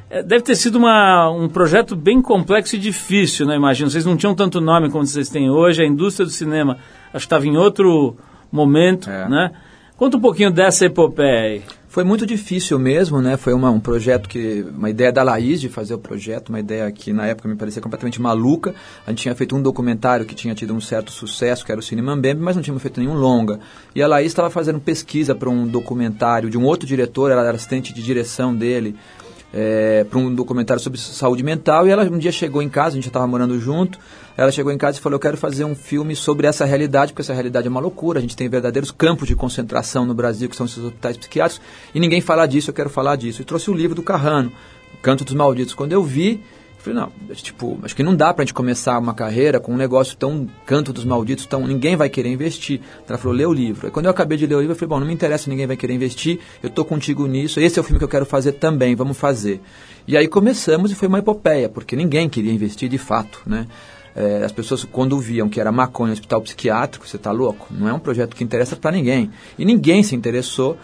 [0.09, 3.55] é, deve ter sido uma, um projeto bem complexo e difícil, né?
[3.55, 3.87] Imagino.
[3.87, 5.83] Vocês não tinham tanto nome como vocês têm hoje.
[5.83, 6.77] A indústria do cinema
[7.13, 8.17] acho que estava em outro
[8.51, 9.29] momento, é.
[9.29, 9.51] né?
[9.95, 11.61] Conta um pouquinho dessa epopeia aí.
[11.89, 13.35] Foi muito difícil mesmo, né?
[13.35, 14.63] Foi uma, um projeto que.
[14.77, 17.81] Uma ideia da Laís de fazer o projeto, uma ideia que na época me parecia
[17.81, 18.75] completamente maluca.
[19.07, 21.83] A gente tinha feito um documentário que tinha tido um certo sucesso, que era o
[21.83, 23.59] Cine Mambembe, mas não tínhamos feito nenhum longa.
[23.95, 27.55] E a Laís estava fazendo pesquisa para um documentário de um outro diretor, ela era
[27.55, 28.95] assistente de direção dele,
[29.53, 31.87] é, para um documentário sobre saúde mental.
[31.87, 33.99] E ela um dia chegou em casa, a gente já estava morando junto.
[34.37, 37.21] Ela chegou em casa e falou: Eu quero fazer um filme sobre essa realidade, porque
[37.21, 38.19] essa realidade é uma loucura.
[38.19, 41.99] A gente tem verdadeiros campos de concentração no Brasil, que são esses hospitais psiquiátricos, e
[41.99, 43.41] ninguém fala disso, eu quero falar disso.
[43.41, 44.51] E trouxe o livro do Carrano,
[45.01, 45.73] Canto dos Malditos.
[45.73, 46.41] Quando eu vi,
[46.79, 50.15] falei, não, tipo, acho que não dá pra gente começar uma carreira com um negócio
[50.17, 52.81] tão canto dos malditos, tão ninguém vai querer investir.
[53.07, 53.87] Ela falou, lê o livro.
[53.87, 55.67] Aí quando eu acabei de ler o livro, eu falei, bom, não me interessa, ninguém
[55.67, 58.53] vai querer investir, eu tô contigo nisso, esse é o filme que eu quero fazer
[58.53, 59.61] também, vamos fazer.
[60.07, 63.67] E aí começamos e foi uma epopeia, porque ninguém queria investir de fato, né?
[64.15, 67.67] É, as pessoas, quando viam que era maconha hospital psiquiátrico, você está louco?
[67.71, 69.29] Não é um projeto que interessa para ninguém.
[69.57, 70.77] E ninguém se interessou.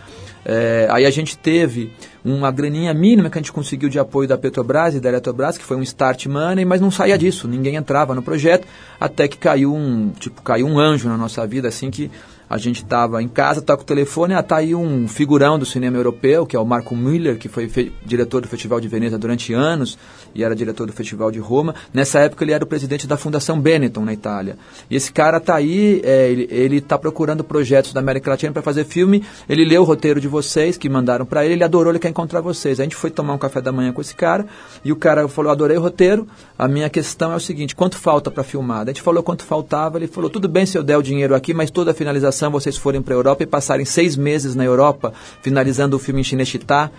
[0.45, 1.91] É, aí a gente teve
[2.23, 5.63] uma graninha mínima que a gente conseguiu de apoio da Petrobras e da Eletrobras, que
[5.63, 8.67] foi um start money, mas não saía disso, ninguém entrava no projeto,
[8.99, 12.12] até que caiu um, tipo, caiu um anjo na nossa vida, assim que
[12.49, 15.97] a gente estava em casa, toca o telefone, ah, tá aí um figurão do cinema
[15.97, 17.69] europeu, que é o Marco Müller, que foi
[18.05, 19.97] diretor do Festival de Veneza durante anos
[20.34, 21.73] e era diretor do Festival de Roma.
[21.93, 24.58] Nessa época ele era o presidente da Fundação Benetton na Itália.
[24.89, 28.84] E esse cara tá aí, é, ele está procurando projetos da América Latina para fazer
[28.84, 29.23] filme.
[29.47, 32.41] Ele leu o roteiro de vocês que mandaram para ele, ele adorou, ele quer encontrar
[32.41, 32.79] vocês.
[32.79, 34.45] A gente foi tomar um café da manhã com esse cara
[34.84, 36.27] e o cara falou: adorei o roteiro.
[36.60, 38.81] A minha questão é o seguinte: quanto falta para filmar?
[38.81, 39.97] A gente falou quanto faltava.
[39.97, 42.78] Ele falou: tudo bem se eu der o dinheiro aqui, mas toda a finalização vocês
[42.78, 46.91] forem para a Europa e passarem seis meses na Europa, finalizando o filme em Cinecittà.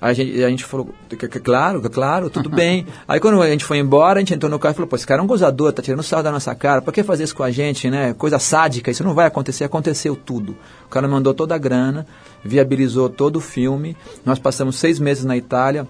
[0.00, 0.94] A gente, a gente falou,
[1.42, 2.86] claro, claro, tudo bem.
[3.08, 5.06] Aí quando a gente foi embora, a gente entrou no carro e falou, pô, esse
[5.06, 7.42] cara é um gozador, tá tirando sarro da nossa cara, por que fazer isso com
[7.42, 8.14] a gente, né?
[8.14, 10.56] Coisa sádica, isso não vai acontecer, aconteceu tudo.
[10.86, 12.06] O cara mandou toda a grana,
[12.44, 15.86] viabilizou todo o filme, nós passamos seis meses na Itália,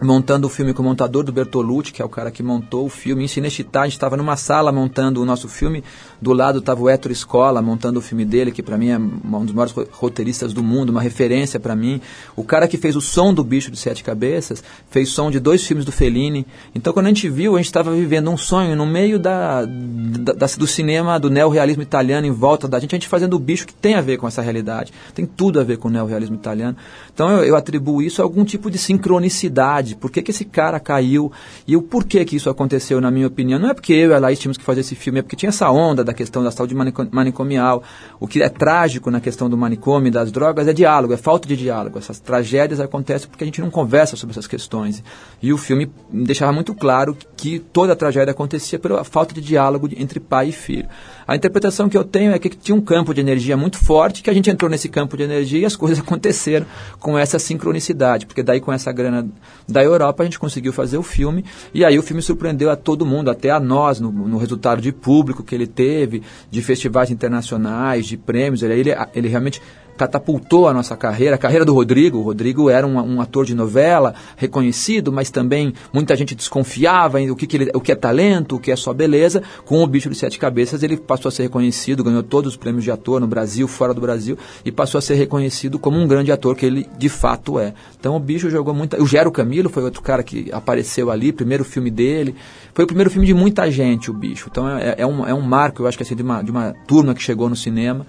[0.00, 2.88] montando o filme com o montador do Bertolucci, que é o cara que montou o
[2.88, 3.24] filme.
[3.24, 5.84] Em Cinecittà, a gente estava numa sala montando o nosso filme.
[6.20, 9.44] Do lado estava o Héctor Escola, montando o filme dele, que para mim é um
[9.44, 12.00] dos maiores roteiristas do mundo, uma referência para mim.
[12.34, 15.64] O cara que fez o som do Bicho de Sete Cabeças, fez som de dois
[15.64, 16.46] filmes do Fellini.
[16.74, 20.46] Então, quando a gente viu, a gente estava vivendo um sonho no meio da, da,
[20.58, 23.74] do cinema, do neorrealismo italiano, em volta da gente, a gente fazendo o bicho que
[23.74, 24.92] tem a ver com essa realidade.
[25.14, 26.76] Tem tudo a ver com o neorrealismo italiano.
[27.12, 30.78] Então, eu, eu atribuo isso a algum tipo de sincronicidade por que, que esse cara
[30.78, 31.32] caiu
[31.66, 33.58] e o porquê que isso aconteceu, na minha opinião.
[33.58, 35.48] Não é porque eu e a Laís tínhamos que fazer esse filme, é porque tinha
[35.48, 37.82] essa onda da questão da saúde manicomial.
[38.20, 41.48] O que é trágico na questão do manicômio e das drogas é diálogo, é falta
[41.48, 41.98] de diálogo.
[41.98, 45.02] Essas tragédias acontecem porque a gente não conversa sobre essas questões.
[45.42, 49.88] E o filme deixava muito claro que toda a tragédia acontecia pela falta de diálogo
[49.96, 50.88] entre pai e filho.
[51.26, 54.30] A interpretação que eu tenho é que tinha um campo de energia muito forte, que
[54.30, 56.66] a gente entrou nesse campo de energia e as coisas aconteceram
[56.98, 59.28] com essa sincronicidade, porque daí com essa grana
[59.68, 63.06] da Europa a gente conseguiu fazer o filme e aí o filme surpreendeu a todo
[63.06, 68.06] mundo, até a nós, no, no resultado de público que ele teve, de festivais internacionais,
[68.06, 69.60] de prêmios, ele, ele, ele realmente
[69.96, 72.18] catapultou a nossa carreira, a carreira do Rodrigo.
[72.18, 77.30] O Rodrigo era um, um, ator de novela reconhecido, mas também muita gente desconfiava em
[77.30, 79.42] o que, que ele, o que é talento, o que é só beleza.
[79.64, 82.84] Com o Bicho de Sete Cabeças, ele passou a ser reconhecido, ganhou todos os prêmios
[82.84, 86.32] de ator no Brasil, fora do Brasil, e passou a ser reconhecido como um grande
[86.32, 87.74] ator que ele de fato é.
[87.98, 89.00] Então o Bicho jogou muita.
[89.02, 92.34] O Gero Camilo foi outro cara que apareceu ali, primeiro filme dele.
[92.72, 94.48] Foi o primeiro filme de muita gente, o Bicho.
[94.50, 96.74] Então é, é um, é um marco, eu acho que assim, de uma, de uma
[96.86, 98.06] turma que chegou no cinema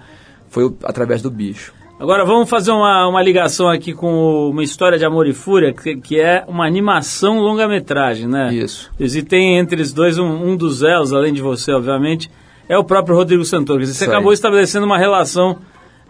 [0.56, 1.74] foi através do bicho.
[2.00, 5.96] Agora vamos fazer uma, uma ligação aqui com uma história de amor e fúria, que,
[5.96, 8.54] que é uma animação longa-metragem, né?
[8.54, 8.90] Isso.
[8.98, 12.30] E tem entre os dois um, um, dos elos, além de você, obviamente,
[12.70, 13.84] é o próprio Rodrigo Santoro.
[13.84, 14.34] Você Isso acabou aí.
[14.34, 15.58] estabelecendo uma relação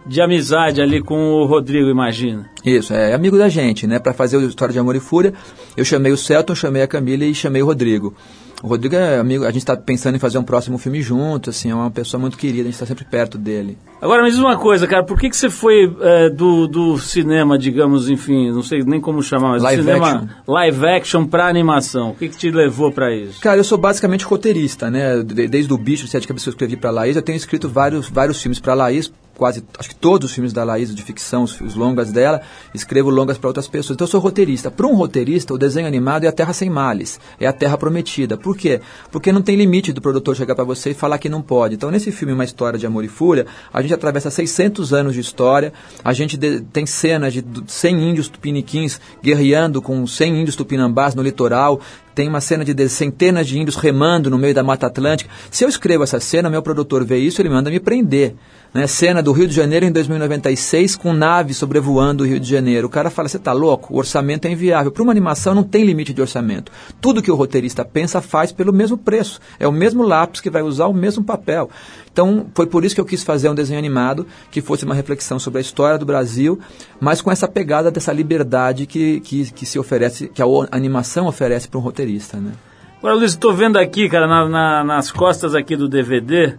[0.05, 2.49] de amizade ali com o Rodrigo, imagina.
[2.63, 3.99] Isso, é amigo da gente, né?
[3.99, 5.33] Para fazer a história de amor e fúria,
[5.75, 8.13] eu chamei o Celton, chamei a Camila e chamei o Rodrigo.
[8.63, 11.69] O Rodrigo é amigo, a gente está pensando em fazer um próximo filme junto, assim,
[11.69, 13.77] é uma pessoa muito querida, a gente está sempre perto dele.
[14.01, 17.57] Agora me diz uma coisa, cara, por que, que você foi é, do, do cinema,
[17.57, 20.27] digamos, enfim, não sei nem como chamar, mas Live do cinema action.
[20.47, 22.09] live action pra animação?
[22.11, 23.39] O que, que te levou pra isso?
[23.41, 25.21] Cara, eu sou basicamente roteirista, né?
[25.23, 28.09] De- Desde o Bicho, Sete Cabeças que eu escrevi pra Laís, eu tenho escrito vários,
[28.09, 31.61] vários filmes pra Laís, quase, acho que todos os filmes da Laís, de ficção, os,
[31.61, 32.41] os longas dela,
[32.73, 33.95] escrevo longas pra outras pessoas.
[33.95, 34.71] Então eu sou roteirista.
[34.71, 38.35] Para um roteirista, o desenho animado é a Terra Sem Males, é a Terra Prometida.
[38.37, 38.81] Por quê?
[39.11, 41.75] Porque não tem limite do produtor chegar pra você e falar que não pode.
[41.75, 45.19] Então nesse filme Uma História de Amor e Fúria, a gente atravessa 600 anos de
[45.19, 45.71] história,
[46.03, 51.13] a gente de- tem cenas de du- 100 índios tupiniquins guerreando com 100 índios tupinambás
[51.13, 51.79] no litoral,
[52.17, 55.29] tem uma cena de centenas de índios remando no meio da Mata Atlântica.
[55.51, 58.33] Se eu escrevo essa cena, meu produtor vê isso, ele manda me prender.
[58.73, 58.87] Né?
[58.87, 62.87] Cena do Rio de Janeiro em 2096 com nave sobrevoando o Rio de Janeiro.
[62.87, 63.93] O cara fala, você tá louco?
[63.93, 64.91] O orçamento é inviável.
[64.91, 66.71] Para uma animação não tem limite de orçamento.
[66.99, 69.39] Tudo que o roteirista pensa faz pelo mesmo preço.
[69.59, 71.69] É o mesmo lápis que vai usar o mesmo papel.
[72.17, 75.37] Então, foi por isso que eu quis fazer um desenho animado que fosse uma reflexão
[75.37, 76.57] sobre a história do Brasil,
[76.99, 81.67] mas com essa pegada dessa liberdade que, que, que se oferece, que a animação oferece
[81.67, 82.53] para um roteirista, né?
[82.97, 86.55] Agora, Luiz, estou vendo aqui, cara, na- na- nas costas aqui do DVD,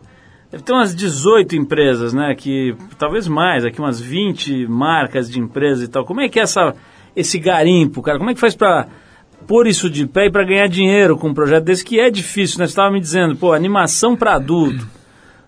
[0.48, 2.36] deve ter umas 18 empresas, né?
[2.36, 6.04] Que, talvez mais, aqui umas 20 marcas de empresas e tal.
[6.04, 6.72] Como é que é essa,
[7.16, 8.16] esse garimpo, cara?
[8.16, 8.86] Como é que faz pra
[9.44, 12.60] pôr isso de pé e pra ganhar dinheiro com um projeto desse que é difícil,
[12.60, 12.66] né?
[12.66, 14.86] Você estava me dizendo, pô, animação para adulto,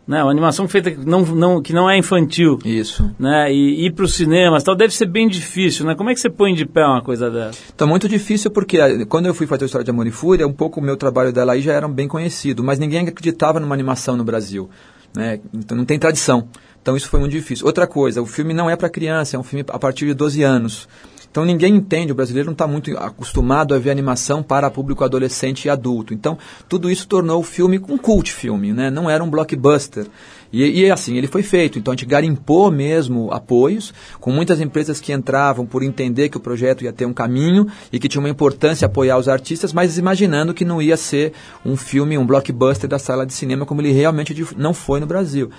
[0.07, 0.23] né?
[0.23, 2.59] Uma animação feita que não, não, que não é infantil.
[2.65, 3.11] Isso.
[3.19, 5.95] Né, e ir para os cinemas, tal, deve ser bem difícil, né?
[5.95, 7.59] Como é que você põe de pé uma coisa dessa?
[7.75, 10.47] Então, muito difícil porque eh, quando eu fui fazer a história de Amor e Fúria,
[10.47, 13.75] um pouco o meu trabalho dela aí já era bem conhecido, mas ninguém acreditava numa
[13.75, 14.69] animação no Brasil.
[15.15, 15.41] Né?
[15.53, 16.49] Então, não tem tradição.
[16.83, 17.67] Então, isso foi muito difícil.
[17.67, 20.43] Outra coisa, o filme não é para criança, é um filme a partir de 12
[20.43, 20.89] anos.
[21.31, 25.67] Então, ninguém entende, o brasileiro não está muito acostumado a ver animação para público adolescente
[25.67, 26.13] e adulto.
[26.13, 26.37] Então,
[26.69, 28.91] tudo isso tornou o filme um cult filme, né?
[28.91, 30.07] não era um blockbuster.
[30.53, 31.79] E, e assim, ele foi feito.
[31.79, 36.41] Então a gente garimpou mesmo apoios, com muitas empresas que entravam por entender que o
[36.41, 40.55] projeto ia ter um caminho e que tinha uma importância apoiar os artistas, mas imaginando
[40.55, 41.33] que não ia ser
[41.65, 45.51] um filme, um blockbuster da sala de cinema como ele realmente não foi no Brasil.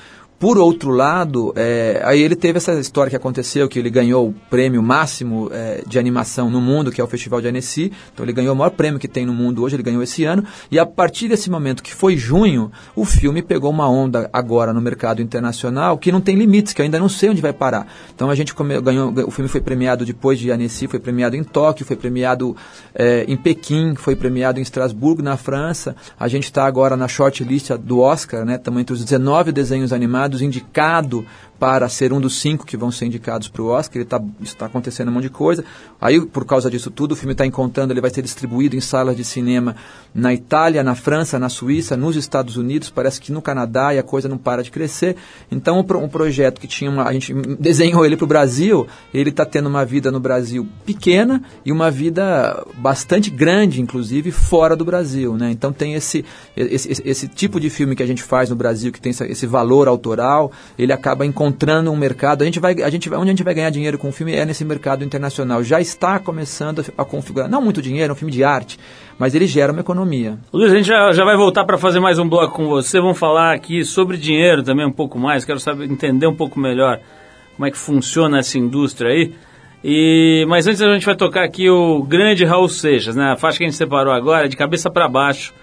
[0.41, 4.33] Por outro lado, é, aí ele teve essa história que aconteceu, que ele ganhou o
[4.49, 7.91] prêmio máximo é, de animação no mundo, que é o Festival de Annecy.
[8.11, 10.43] Então ele ganhou o maior prêmio que tem no mundo hoje, ele ganhou esse ano.
[10.71, 14.81] E a partir desse momento, que foi junho, o filme pegou uma onda agora no
[14.81, 17.85] mercado internacional que não tem limites, que eu ainda não sei onde vai parar.
[18.15, 21.43] Então a gente come- ganhou, o filme foi premiado depois de Annecy, foi premiado em
[21.43, 22.55] Tóquio, foi premiado
[22.95, 25.95] é, em Pequim, foi premiado em Estrasburgo, na França.
[26.19, 28.55] A gente está agora na shortlist do Oscar, né?
[28.55, 31.25] Estamos entre os 19 desenhos animados indicado
[31.61, 33.97] para ser um dos cinco que vão ser indicados para o Oscar.
[33.97, 35.63] Ele tá, está acontecendo um monte de coisa.
[36.01, 39.15] Aí, por causa disso tudo, o filme está encontrando, ele vai ser distribuído em salas
[39.15, 39.75] de cinema
[40.11, 44.03] na Itália, na França, na Suíça, nos Estados Unidos, parece que no Canadá e a
[44.03, 45.15] coisa não para de crescer.
[45.51, 49.29] Então, um, pro- projeto que tinha uma, a gente desenhou ele para o Brasil, ele
[49.29, 54.83] está tendo uma vida no Brasil pequena e uma vida bastante grande, inclusive, fora do
[54.83, 55.37] Brasil.
[55.37, 55.51] Né?
[55.51, 56.25] Então, tem esse,
[56.57, 59.87] esse, esse- tipo de filme que a gente faz no Brasil, que tem esse valor
[59.87, 61.50] autoral, ele acaba encontrando
[61.91, 62.41] um mercado.
[62.41, 64.45] A gente vai, a gente onde a gente vai ganhar dinheiro com o filme é
[64.45, 65.63] nesse mercado internacional.
[65.63, 68.79] Já está começando a, a configurar, não muito dinheiro, é um filme de arte,
[69.17, 70.37] mas ele gera uma economia.
[70.51, 72.99] Luiz, a gente já, já vai voltar para fazer mais um bloco com você.
[72.99, 75.45] Vamos falar aqui sobre dinheiro também um pouco mais.
[75.45, 76.99] Quero saber, entender um pouco melhor
[77.55, 79.33] como é que funciona essa indústria aí.
[79.83, 83.31] E, mas antes a gente vai tocar aqui o grande Raul Seixas, né?
[83.31, 85.53] A faixa que a gente separou agora é de cabeça para baixo,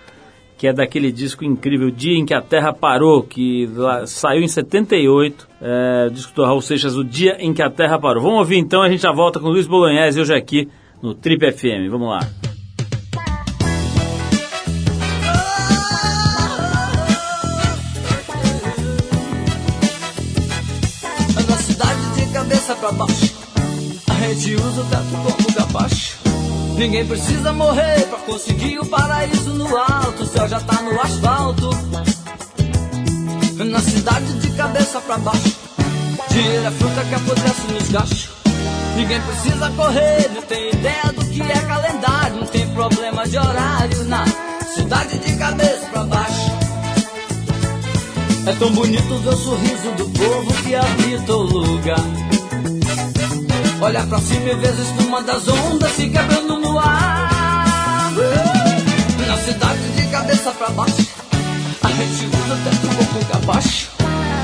[0.59, 3.71] que é daquele disco incrível, Dia em que a Terra Parou, que
[4.07, 8.21] saiu em 78, é, disco do Raul Seixas, O Dia em que a Terra Parou.
[8.21, 10.69] Vamos ouvir então, a gente já volta com Luiz Bolognese hoje aqui
[11.01, 11.89] no Trip FM.
[11.89, 12.19] Vamos lá.
[22.81, 23.35] Pra baixo,
[24.09, 26.28] a gente usa o teto como.
[26.79, 30.23] Ninguém precisa morrer pra conseguir o paraíso no alto.
[30.23, 31.71] O céu já tá no asfalto.
[33.57, 35.57] Na cidade de cabeça pra baixo,
[36.31, 38.29] dinheiro é fruta que apodrece nos gachos.
[38.95, 42.37] Ninguém precisa correr, não tem ideia do que é calendário.
[42.37, 44.25] Não tem problema de horário na
[44.77, 46.53] cidade de cabeça pra baixo.
[48.47, 52.28] É tão bonito ver o sorriso do povo que habita o lugar.
[53.81, 58.13] Olha pra cima e a espuma das ondas se quebrando no ar.
[59.27, 61.07] Na cidade de cabeça pra baixo,
[61.83, 63.91] a gente usa o teto boca cabaixo.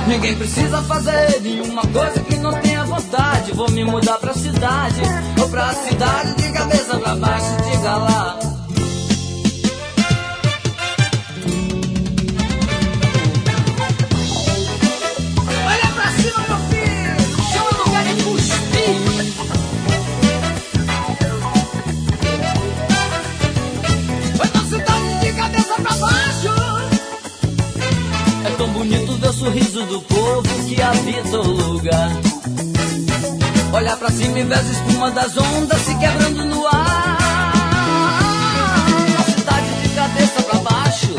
[0.07, 3.53] Ninguém precisa fazer nenhuma coisa que não tenha vontade.
[3.53, 5.01] Vou me mudar pra cidade,
[5.41, 8.54] ou pra cidade de cabeça pra baixo, diga lá.
[34.55, 37.19] E ver as espuma das ondas se quebrando no ar.
[39.19, 41.15] A cidade de cabeça pra baixo,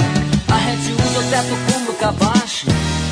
[0.48, 2.68] a gente usa o teto como cabacho.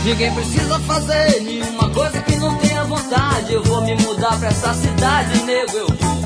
[0.05, 3.53] Ninguém precisa fazer nenhuma coisa que não tenha vontade.
[3.53, 6.23] Eu vou me mudar pra essa cidade, nego, eu vou.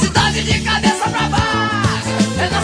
[0.00, 2.62] Cidade de cabeça pra baixo, é na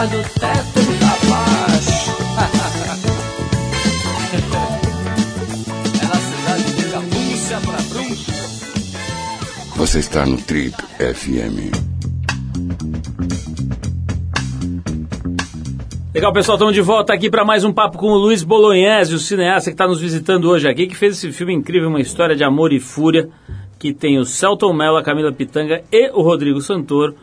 [0.00, 0.80] faz do teto
[1.28, 2.10] baixo.
[6.00, 8.32] É na cidade de Cabúcia pra Brunca.
[9.76, 11.70] Você está no Trip FM.
[16.14, 19.18] Legal, pessoal, estamos de volta aqui para mais um papo com o Luiz Bolognese, o
[19.18, 22.42] cineasta que está nos visitando hoje aqui, que fez esse filme incrível, uma história de
[22.42, 23.28] amor e fúria,
[23.78, 27.14] que tem o Celton Mello, a Camila Pitanga e o Rodrigo Santoro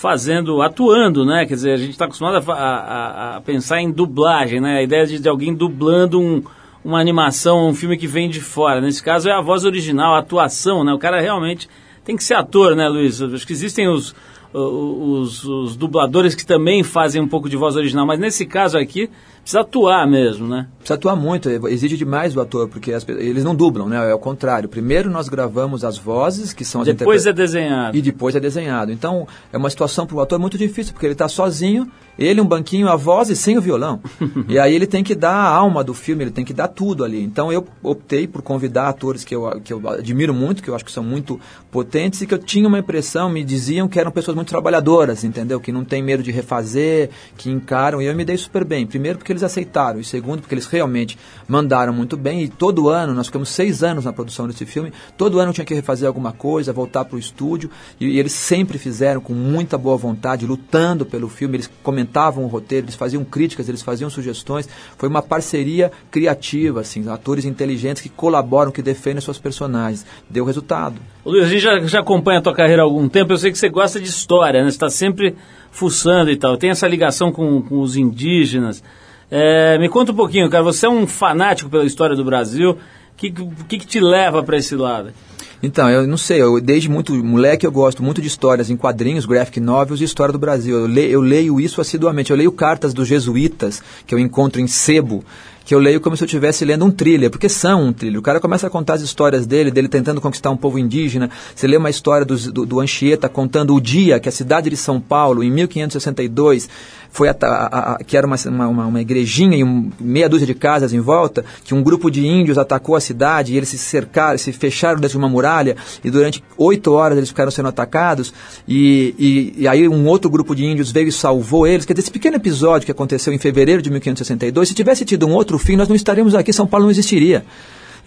[0.00, 1.44] fazendo, atuando, né?
[1.44, 4.78] Quer dizer, a gente está acostumado a, a- a pensar em dublagem, né?
[4.78, 6.40] A ideia de, de alguém dublando um-
[6.84, 8.80] uma animação, um filme que vem de fora.
[8.80, 10.92] Nesse caso é a voz original, a atuação, né?
[10.92, 11.68] O cara realmente
[12.04, 13.20] tem que ser ator, né, Luiz?
[13.20, 14.14] Acho que existem os,
[14.54, 19.10] os, os dubladores que também fazem um pouco de voz original, mas nesse caso aqui
[19.48, 20.68] precisa atuar mesmo, né?
[20.78, 24.10] Precisa atuar muito, exige demais do ator, porque as eles não dublam, né?
[24.10, 24.68] É o contrário.
[24.68, 27.96] Primeiro nós gravamos as vozes, que são as Depois é desenhado.
[27.96, 28.92] e depois é desenhado.
[28.92, 32.46] Então, é uma situação para o ator muito difícil, porque ele está sozinho, ele, um
[32.46, 34.00] banquinho, a voz e sem o violão.
[34.48, 37.02] e aí ele tem que dar a alma do filme, ele tem que dar tudo
[37.02, 37.22] ali.
[37.22, 40.84] Então, eu optei por convidar atores que eu, que eu admiro muito, que eu acho
[40.84, 41.40] que são muito
[41.70, 45.58] potentes e que eu tinha uma impressão, me diziam que eram pessoas muito trabalhadoras, entendeu?
[45.58, 48.02] Que não tem medo de refazer, que encaram.
[48.02, 48.86] E eu me dei super bem.
[48.86, 50.00] Primeiro, porque eles aceitaram.
[50.00, 52.42] E segundo, porque eles realmente mandaram muito bem.
[52.42, 55.74] E todo ano, nós ficamos seis anos na produção desse filme, todo ano tinha que
[55.74, 57.70] refazer alguma coisa, voltar para o estúdio.
[58.00, 61.56] E, e eles sempre fizeram com muita boa vontade, lutando pelo filme.
[61.56, 64.68] Eles comentavam o roteiro, eles faziam críticas, eles faziam sugestões.
[64.96, 70.04] Foi uma parceria criativa, assim, atores inteligentes que colaboram, que defendem suas personagens.
[70.28, 71.00] Deu resultado.
[71.24, 73.50] Ô, Luiz, a gente já, já acompanha a tua carreira há algum tempo, eu sei
[73.50, 74.70] que você gosta de história, né?
[74.70, 75.36] Você está sempre
[75.70, 76.56] fuçando e tal.
[76.56, 78.82] Tem essa ligação com, com os indígenas.
[79.30, 80.62] É, me conta um pouquinho, cara.
[80.64, 82.72] Você é um fanático pela história do Brasil.
[82.72, 82.76] O
[83.16, 85.12] que, que, que te leva para esse lado?
[85.60, 89.26] Então, eu não sei, eu, desde muito moleque eu gosto muito de histórias em quadrinhos,
[89.26, 90.78] graphic novels e história do Brasil.
[90.78, 92.30] Eu, le, eu leio isso assiduamente.
[92.30, 95.24] Eu leio cartas dos jesuítas, que eu encontro em sebo,
[95.64, 98.20] que eu leio como se eu estivesse lendo um thriller, porque são um thriller.
[98.20, 101.28] O cara começa a contar as histórias dele, dele tentando conquistar um povo indígena.
[101.54, 104.76] Você lê uma história do, do, do Anchieta contando o dia que a cidade de
[104.76, 106.70] São Paulo, em 1562,
[107.10, 110.54] foi a, a, a, que era uma, uma, uma igrejinha e um, meia dúzia de
[110.54, 114.38] casas em volta, que um grupo de índios atacou a cidade e eles se cercaram,
[114.38, 118.32] se fecharam dentro de uma muralha e durante oito horas eles ficaram sendo atacados
[118.66, 121.84] e, e, e, aí um outro grupo de índios veio e salvou eles.
[121.84, 125.32] Quer dizer, esse pequeno episódio que aconteceu em fevereiro de 1562, se tivesse tido um
[125.32, 127.44] outro fim, nós não estaríamos aqui, São Paulo não existiria.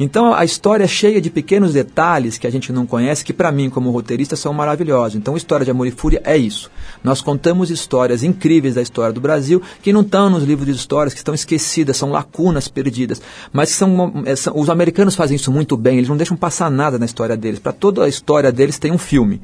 [0.03, 3.51] Então a história é cheia de pequenos detalhes que a gente não conhece, que para
[3.51, 5.15] mim, como roteirista, são maravilhosos.
[5.15, 6.71] Então, História de Amor e Fúria é isso.
[7.03, 11.13] Nós contamos histórias incríveis da história do Brasil que não estão nos livros de histórias,
[11.13, 13.21] que estão esquecidas, são lacunas perdidas.
[13.53, 17.05] Mas são, são, os americanos fazem isso muito bem, eles não deixam passar nada na
[17.05, 17.59] história deles.
[17.59, 19.39] Para toda a história deles tem um filme.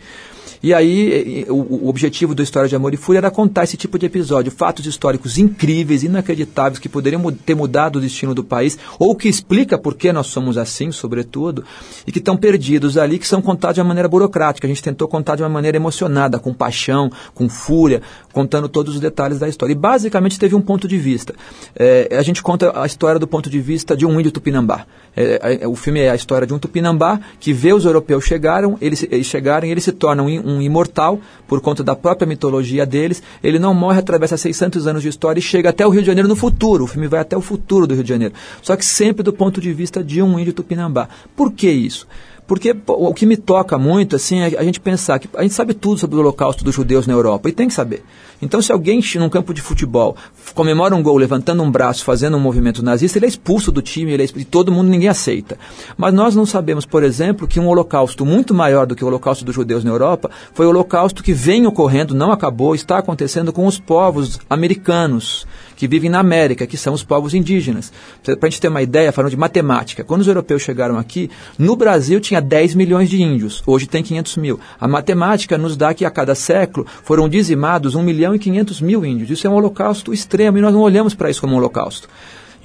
[0.61, 4.05] E aí, o, objetivo do História de Amor e Fúria era contar esse tipo de
[4.05, 9.27] episódio, fatos históricos incríveis, inacreditáveis, que poderiam ter mudado o destino do país, ou que
[9.27, 11.63] explica por que nós somos assim, sobretudo,
[12.05, 14.67] e que estão perdidos ali, que são contados de uma maneira burocrática.
[14.67, 18.01] A gente tentou contar de uma maneira emocionada, com paixão, com fúria,
[18.37, 19.73] contando todos os detalhes da história.
[19.73, 21.33] E basicamente teve um ponto de vista.
[21.75, 24.85] É, a gente conta a história do ponto de vista de um índio tupinambá.
[25.15, 28.77] É, é, o filme é a história de um tupinambá que vê os europeus chegaram,
[28.79, 33.23] eles, eles chegaram e se tornam um um imortal por conta da própria mitologia deles.
[33.43, 36.29] Ele não morre, atravessa 600 anos de história e chega até o Rio de Janeiro
[36.29, 36.83] no futuro.
[36.83, 38.35] O filme vai até o futuro do Rio de Janeiro.
[38.61, 41.09] Só que sempre do ponto de vista de um índio tupinambá.
[41.35, 42.07] Por que isso?
[42.47, 45.73] Porque o que me toca muito assim é a gente pensar que a gente sabe
[45.73, 48.03] tudo sobre o holocausto dos judeus na Europa e tem que saber.
[48.41, 50.15] Então, se alguém num campo de futebol
[50.53, 54.11] comemora um gol levantando um braço, fazendo um movimento nazista, ele é expulso do time,
[54.11, 55.57] ele é expulso, e todo mundo ninguém aceita.
[55.97, 59.43] Mas nós não sabemos, por exemplo, que um holocausto muito maior do que o holocausto
[59.43, 63.65] dos judeus na Europa foi o holocausto que vem ocorrendo, não acabou, está acontecendo com
[63.65, 65.47] os povos americanos
[65.77, 67.93] que vivem na América, que são os povos indígenas.
[68.23, 71.75] Para a gente ter uma ideia, falando de matemática, quando os europeus chegaram aqui, no
[71.75, 74.59] Brasil tinha 10 milhões de índios, hoje tem 500 mil.
[74.79, 79.05] A matemática nos dá que a cada século foram dizimados 1 milhão e 500 mil
[79.05, 79.29] índios.
[79.29, 82.09] Isso é um holocausto extremo e nós não olhamos para isso como um holocausto.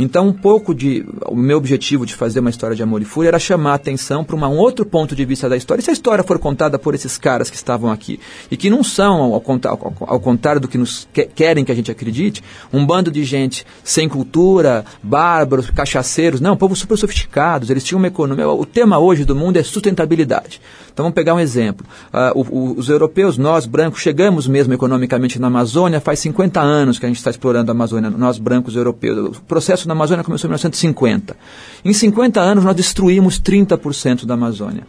[0.02, 1.04] Então, um pouco de.
[1.26, 4.24] O meu objetivo de fazer uma história de amor e fúria era chamar a atenção
[4.24, 5.80] para um outro ponto de vista da história.
[5.80, 8.18] E se a história for contada por esses caras que estavam aqui,
[8.50, 11.74] e que não são, ao, ao, ao contrário do que nos que, querem que a
[11.74, 12.42] gente acredite,
[12.72, 18.08] um bando de gente sem cultura, bárbaros, cachaceiros, não, povo super sofisticados, eles tinham uma
[18.08, 18.48] economia.
[18.48, 20.60] O tema hoje do mundo é sustentabilidade.
[20.92, 21.86] Então vamos pegar um exemplo.
[22.12, 26.98] Uh, o, o, os europeus, nós brancos, chegamos mesmo economicamente na Amazônia, faz 50 anos
[26.98, 29.38] que a gente está explorando a Amazônia, nós brancos europeus.
[29.38, 31.36] O processo na Amazônia começou em 1950.
[31.84, 34.86] Em 50 anos nós destruímos 30% da Amazônia.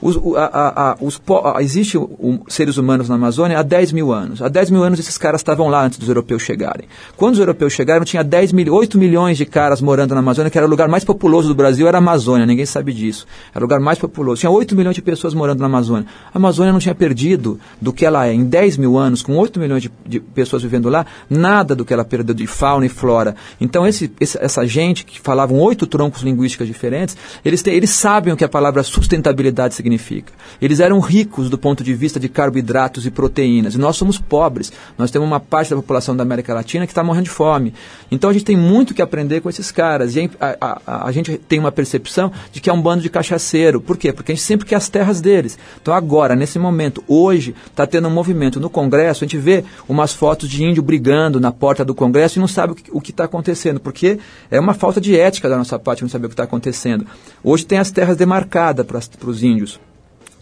[0.00, 1.20] Os, a, a, os,
[1.60, 4.42] existe um, seres humanos na Amazônia há 10 mil anos.
[4.42, 6.86] Há 10 mil anos esses caras estavam lá antes dos europeus chegarem.
[7.16, 10.58] Quando os europeus chegaram, tinha 10 mil, 8 milhões de caras morando na Amazônia, que
[10.58, 13.26] era o lugar mais populoso do Brasil, era a Amazônia, ninguém sabe disso.
[13.54, 14.40] Era o lugar mais populoso.
[14.40, 16.06] Tinha 8 milhões de pessoas morando na Amazônia.
[16.32, 18.34] A Amazônia não tinha perdido do que ela é.
[18.34, 21.92] Em 10 mil anos, com 8 milhões de, de pessoas vivendo lá, nada do que
[21.92, 23.34] ela perdeu de fauna e flora.
[23.60, 28.36] Então esse, essa gente que falavam oito troncos linguísticos diferentes, eles, têm, eles sabem o
[28.36, 30.32] que a palavra sustentabilidade significa significa.
[30.60, 34.72] Eles eram ricos do ponto de vista de carboidratos e proteínas, e nós somos pobres.
[34.98, 37.72] Nós temos uma parte da população da América Latina que está morrendo de fome.
[38.10, 40.16] Então a gente tem muito que aprender com esses caras.
[40.16, 43.08] E a, a, a, a gente tem uma percepção de que é um bando de
[43.08, 43.80] cachaceiro.
[43.80, 44.12] Por quê?
[44.12, 45.58] Porque a gente sempre quer as terras deles.
[45.80, 50.12] Então agora, nesse momento, hoje, está tendo um movimento no Congresso, a gente vê umas
[50.12, 53.78] fotos de índio brigando na porta do Congresso e não sabe o que está acontecendo,
[53.78, 54.18] porque
[54.50, 57.06] é uma falta de ética da nossa parte não saber o que está acontecendo.
[57.42, 59.75] Hoje tem as terras demarcadas para os índios.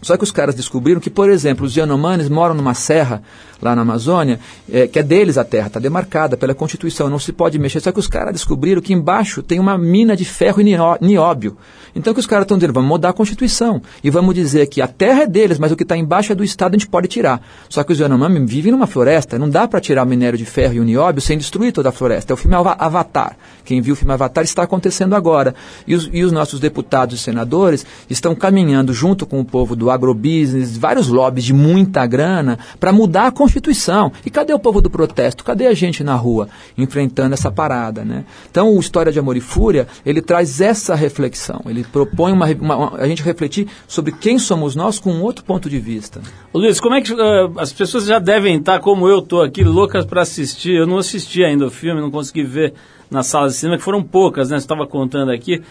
[0.05, 3.23] Só que os caras descobriram que, por exemplo, os Yanomamis moram numa serra
[3.59, 4.39] lá na Amazônia,
[4.71, 7.79] é, que é deles a terra, está demarcada pela Constituição, não se pode mexer.
[7.79, 11.57] Só que os caras descobriram que embaixo tem uma mina de ferro e nióbio.
[11.95, 12.73] Então que os caras estão dizendo?
[12.73, 13.81] Vamos mudar a Constituição.
[14.03, 16.43] E vamos dizer que a terra é deles, mas o que está embaixo é do
[16.43, 17.41] Estado, a gente pode tirar.
[17.67, 20.75] Só que os Yanomami vivem numa floresta, não dá para tirar o minério de ferro
[20.75, 22.31] e o nióbio sem destruir toda a floresta.
[22.31, 23.37] É o filme Avatar.
[23.63, 25.55] Quem viu o filme Avatar está acontecendo agora.
[25.87, 29.89] E os, e os nossos deputados e senadores estão caminhando junto com o povo do
[29.95, 34.11] agrobusiness, vários lobbies de muita grana, para mudar a Constituição.
[34.25, 35.43] E cadê o povo do protesto?
[35.43, 38.03] Cadê a gente na rua enfrentando essa parada?
[38.05, 38.25] Né?
[38.49, 41.61] Então, o História de Amor e Fúria, ele traz essa reflexão.
[41.65, 45.43] Ele propõe uma, uma, uma, a gente refletir sobre quem somos nós com um outro
[45.43, 46.21] ponto de vista.
[46.53, 49.63] Ô Luiz, como é que uh, as pessoas já devem estar, como eu estou aqui,
[49.63, 50.75] loucas para assistir?
[50.75, 52.73] Eu não assisti ainda o filme, não consegui ver
[53.09, 54.57] na sala de cinema, que foram poucas, né?
[54.57, 55.61] Você estava contando aqui.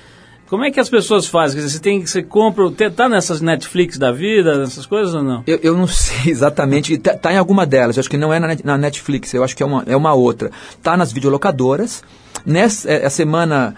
[0.55, 1.61] Como é que as pessoas fazem?
[1.61, 5.43] Você tem você compra, tá nessas Netflix da vida, nessas coisas ou não?
[5.49, 7.97] Eu, eu não sei exatamente, tá, tá, em alguma delas.
[7.97, 10.15] Eu acho que não é na, na Netflix, eu acho que é uma, é uma
[10.15, 10.53] outra.
[10.81, 12.05] Tá nas videolocadoras.
[12.47, 13.75] Nessa é, a semana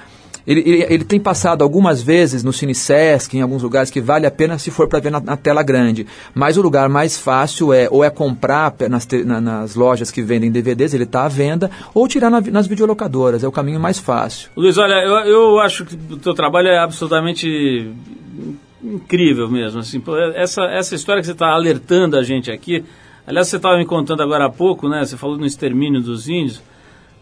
[0.46, 4.26] ele, ele, ele, tem passado algumas vezes no Cine Sesc, em alguns lugares, que vale
[4.26, 6.06] a pena se for para ver na, na, tela grande.
[6.34, 10.50] Mas o lugar mais fácil é ou é comprar nas, na, nas lojas que vendem
[10.50, 13.42] DVDs, ele está à venda, ou tirar na, nas videolocadoras.
[13.42, 14.50] É o caminho mais fácil.
[14.56, 17.92] Luiz, olha, eu, eu acho que o teu trabalho é absolutamente
[18.82, 19.80] incrível mesmo.
[19.80, 20.00] Assim,
[20.34, 22.84] essa, essa história que você está alertando a gente aqui,
[23.26, 25.04] aliás, você estava me contando agora há pouco, né?
[25.04, 26.62] Você falou no extermínio dos índios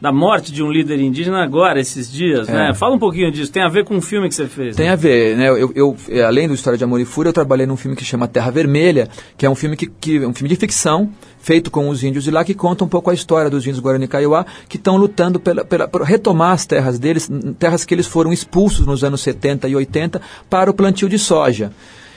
[0.05, 2.55] da morte de um líder indígena agora, esses dias, né?
[2.55, 2.68] é.
[2.68, 2.74] né?
[2.74, 3.50] Fala um pouquinho disso.
[3.50, 4.76] Tem a ver com um filme que você fez?
[4.76, 4.92] Tem né?
[4.92, 5.48] a ver, né?
[5.48, 5.96] Eu, eu,
[6.26, 9.09] além do História de Amor e Fúria, eu trabalhei num filme que chama Terra Vermelha,
[9.34, 12.30] que é um filme que, que um filme de ficção feito com os índios de
[12.30, 15.64] lá que conta um pouco a história dos índios Guarani Kaiowá que estão lutando pela,
[15.64, 17.26] pela, por retomar as terras deles,
[17.59, 21.72] terras que eles foram expulsos nos anos 70 e 80 para o plantio de soja.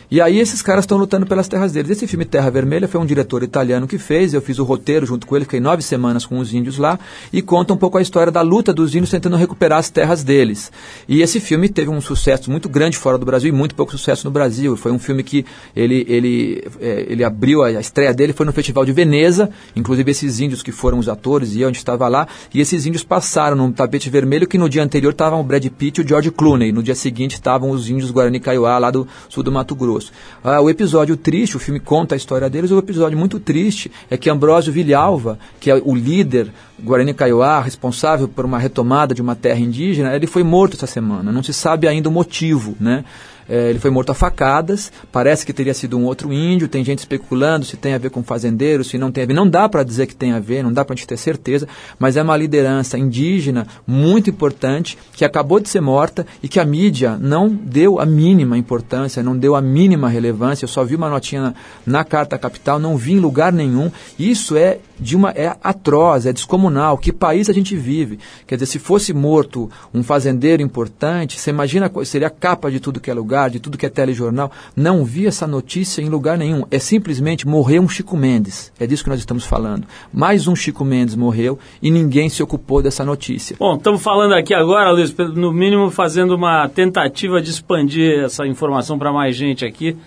[0.10, 1.91] E aí esses caras estão lutando pelas terras deles.
[1.91, 5.28] Esse filme Terra Vermelha foi um diretor italiano que fez, eu fiz o roteiro junto
[5.28, 6.97] com ele, fiquei nove semanas com os índios lá,
[7.34, 10.72] e conta um pouco a história da luta dos índios tentando recuperar as terras deles.
[11.10, 14.26] E esse filme teve um sucesso muito grande fora do Brasil e muito pouco sucesso
[14.26, 14.78] no Brasil.
[14.78, 15.45] Foi um filme que
[15.76, 20.39] ele, ele, é, ele abriu, a estreia dele foi no Festival de Veneza, inclusive esses
[20.39, 23.74] índios que foram os atores e eu, onde estava lá, e esses índios passaram num
[23.74, 26.82] tapete vermelho que no dia anterior estavam o Brad Pitt e o George Clooney, no
[26.82, 29.97] dia seguinte estavam os índios Guarani Kaiowá lá do sul do Mato Grosso.
[30.43, 34.18] Ah, o episódio triste, o filme conta a história deles, o episódio muito triste é
[34.18, 39.36] que Ambrósio Vilhalva, que é o líder Guarani Kaiowá, responsável por uma retomada de uma
[39.36, 41.32] terra indígena, ele foi morto essa semana.
[41.32, 43.04] Não se sabe ainda o motivo, né?
[43.50, 47.00] É, ele foi morto a facadas, parece que teria sido um outro índio, tem gente
[47.00, 49.34] especulando se tem a ver com fazendeiro, se não tem a ver.
[49.34, 51.68] Não dá para dizer que tem a ver, não dá para a gente ter certeza,
[51.98, 56.66] mas é uma liderança indígena muito importante que acabou de ser morta e que a
[56.66, 60.66] mídia não deu a mínima importância, não deu a mínima relevância.
[60.66, 61.54] Eu só vi uma notinha na,
[61.86, 63.91] na Carta Capital, não vi em lugar nenhum.
[64.20, 66.98] Isso é de uma é atroz, é descomunal.
[66.98, 68.20] Que país a gente vive?
[68.45, 73.00] Quer dizer, se fosse morto um fazendeiro importante, você imagina seria a capa de tudo
[73.00, 74.52] que é lugar, de tudo que é telejornal.
[74.76, 76.64] Não vi essa notícia em lugar nenhum.
[76.72, 78.72] É simplesmente morreu um Chico Mendes.
[78.80, 79.86] É disso que nós estamos falando.
[80.14, 83.56] Mais um Chico Mendes morreu e ninguém se ocupou dessa notícia.
[83.60, 88.98] Bom, estamos falando aqui agora, Luiz, no mínimo fazendo uma tentativa de expandir essa informação
[88.98, 89.98] para mais gente aqui.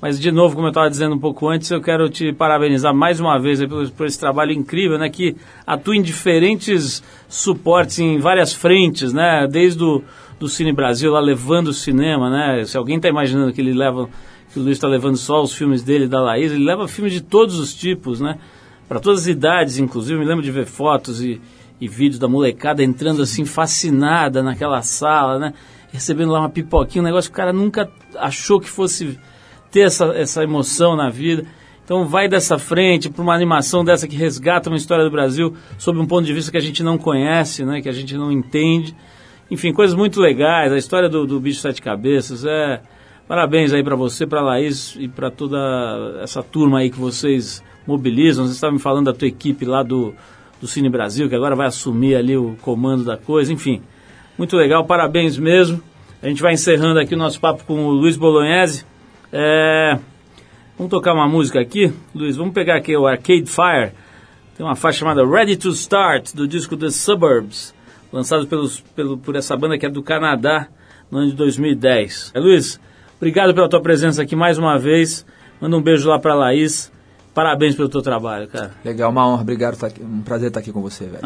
[0.00, 3.20] Mas, de novo, como eu estava dizendo um pouco antes, eu quero te parabenizar mais
[3.20, 5.10] uma vez por, por, esse trabalho incrível, né?
[5.10, 5.36] Que
[5.66, 9.46] atua em diferentes suportes, em várias frentes, né?
[9.46, 10.02] Desde o
[10.38, 12.64] do Cine Brasil, lá levando o cinema, né?
[12.64, 14.08] Se alguém está imaginando que ele leva,
[14.50, 17.20] que o Luiz está levando só os filmes dele da Laís, ele leva filmes de
[17.20, 18.38] todos os tipos, né?
[18.88, 20.14] Para todas as idades, inclusive.
[20.14, 21.38] Eu me lembro de ver fotos e,
[21.78, 25.52] e vídeos da molecada entrando assim, fascinada naquela sala, né?
[25.92, 29.18] Recebendo lá uma pipoquinha, um negócio que o cara nunca achou que fosse
[29.70, 31.44] ter essa, essa emoção na vida.
[31.84, 35.98] Então vai dessa frente para uma animação dessa que resgata uma história do Brasil sob
[35.98, 38.94] um ponto de vista que a gente não conhece, né, que a gente não entende.
[39.50, 40.72] Enfim, coisas muito legais.
[40.72, 42.80] A história do, do bicho sete cabeças é
[43.26, 48.46] parabéns aí para você, para Laís e para toda essa turma aí que vocês mobilizam.
[48.46, 50.14] Você estava me falando da tua equipe lá do
[50.60, 53.52] do Cine Brasil que agora vai assumir ali o comando da coisa.
[53.52, 53.82] Enfim,
[54.36, 54.84] muito legal.
[54.84, 55.82] Parabéns mesmo.
[56.22, 58.84] A gente vai encerrando aqui o nosso papo com o Luiz Bolognese.
[59.32, 59.98] É...
[60.76, 62.36] Vamos tocar uma música aqui, Luiz.
[62.36, 63.92] Vamos pegar aqui o Arcade Fire.
[64.56, 67.74] Tem uma faixa chamada Ready to Start, do disco The Suburbs,
[68.12, 70.68] lançado pelos, pelo, por essa banda que é do Canadá
[71.10, 72.32] no ano de 2010.
[72.34, 72.80] É, Luiz,
[73.16, 75.26] obrigado pela tua presença aqui mais uma vez.
[75.60, 76.90] Manda um beijo lá para Laís.
[77.34, 78.72] Parabéns pelo teu trabalho, cara.
[78.84, 79.42] Legal, uma honra.
[79.42, 79.76] Obrigado.
[79.78, 81.22] Tá um prazer estar aqui com você, velho.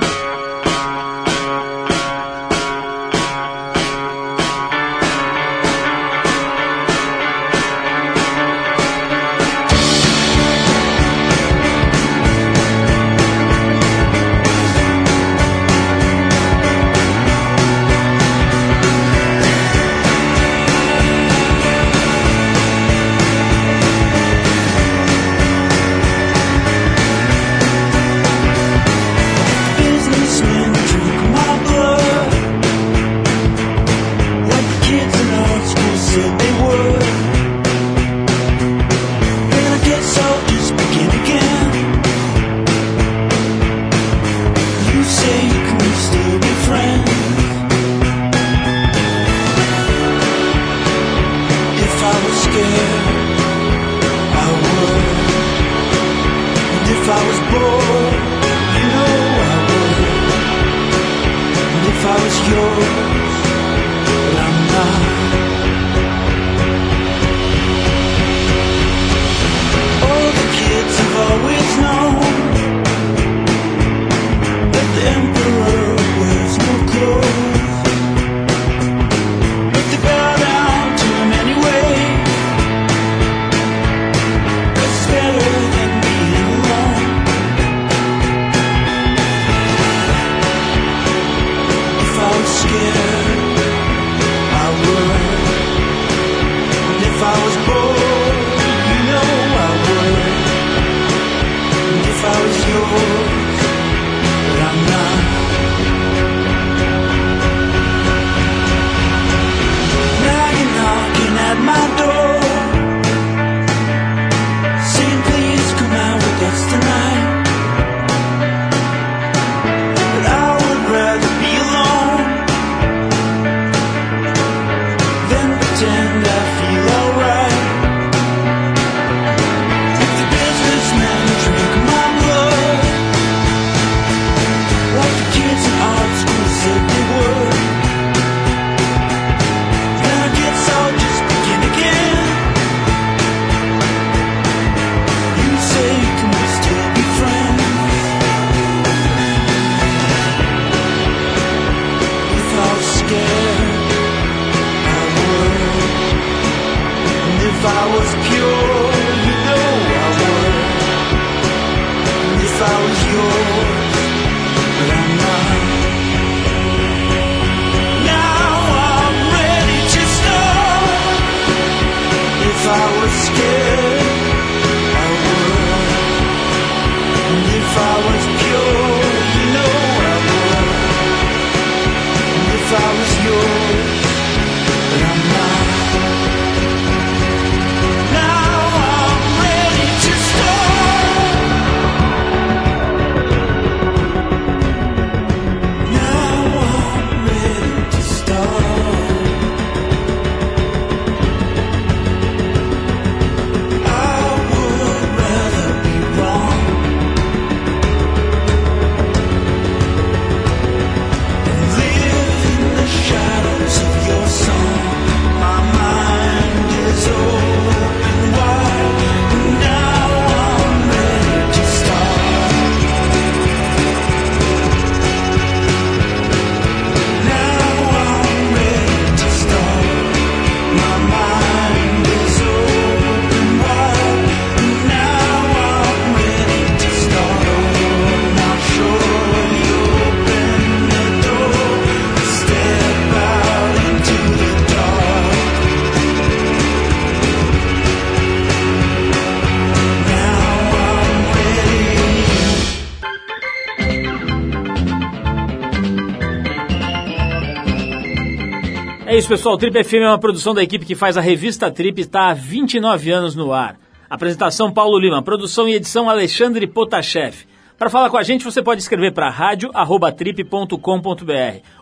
[259.24, 259.56] Isso, pessoal.
[259.56, 262.34] Trip FM é uma produção da equipe que faz a revista Trip e está há
[262.34, 263.78] 29 anos no ar.
[264.10, 267.46] Apresentação Paulo Lima, produção e edição Alexandre Potashev.
[267.78, 270.76] Para falar com a gente, você pode escrever para radio@trip.com.br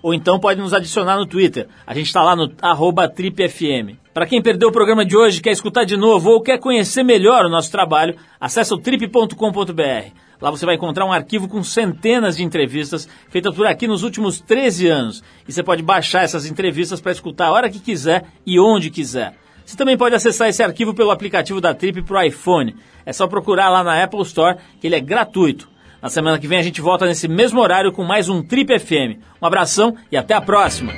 [0.01, 1.67] ou então pode nos adicionar no Twitter.
[1.85, 3.97] A gente está lá no tripfm.
[4.15, 7.45] Para quem perdeu o programa de hoje, quer escutar de novo ou quer conhecer melhor
[7.45, 10.13] o nosso trabalho, acesse o trip.com.br.
[10.43, 14.41] Lá você vai encontrar um arquivo com centenas de entrevistas feitas por aqui nos últimos
[14.41, 15.23] 13 anos.
[15.47, 19.37] E você pode baixar essas entrevistas para escutar a hora que quiser e onde quiser.
[19.65, 22.75] Você também pode acessar esse arquivo pelo aplicativo da Trip para o iPhone.
[23.07, 25.71] É só procurar lá na Apple Store, que ele é gratuito.
[26.03, 29.23] Na semana que vem a gente volta nesse mesmo horário com mais um Trip FM.
[29.41, 30.93] Um abração e até a próxima!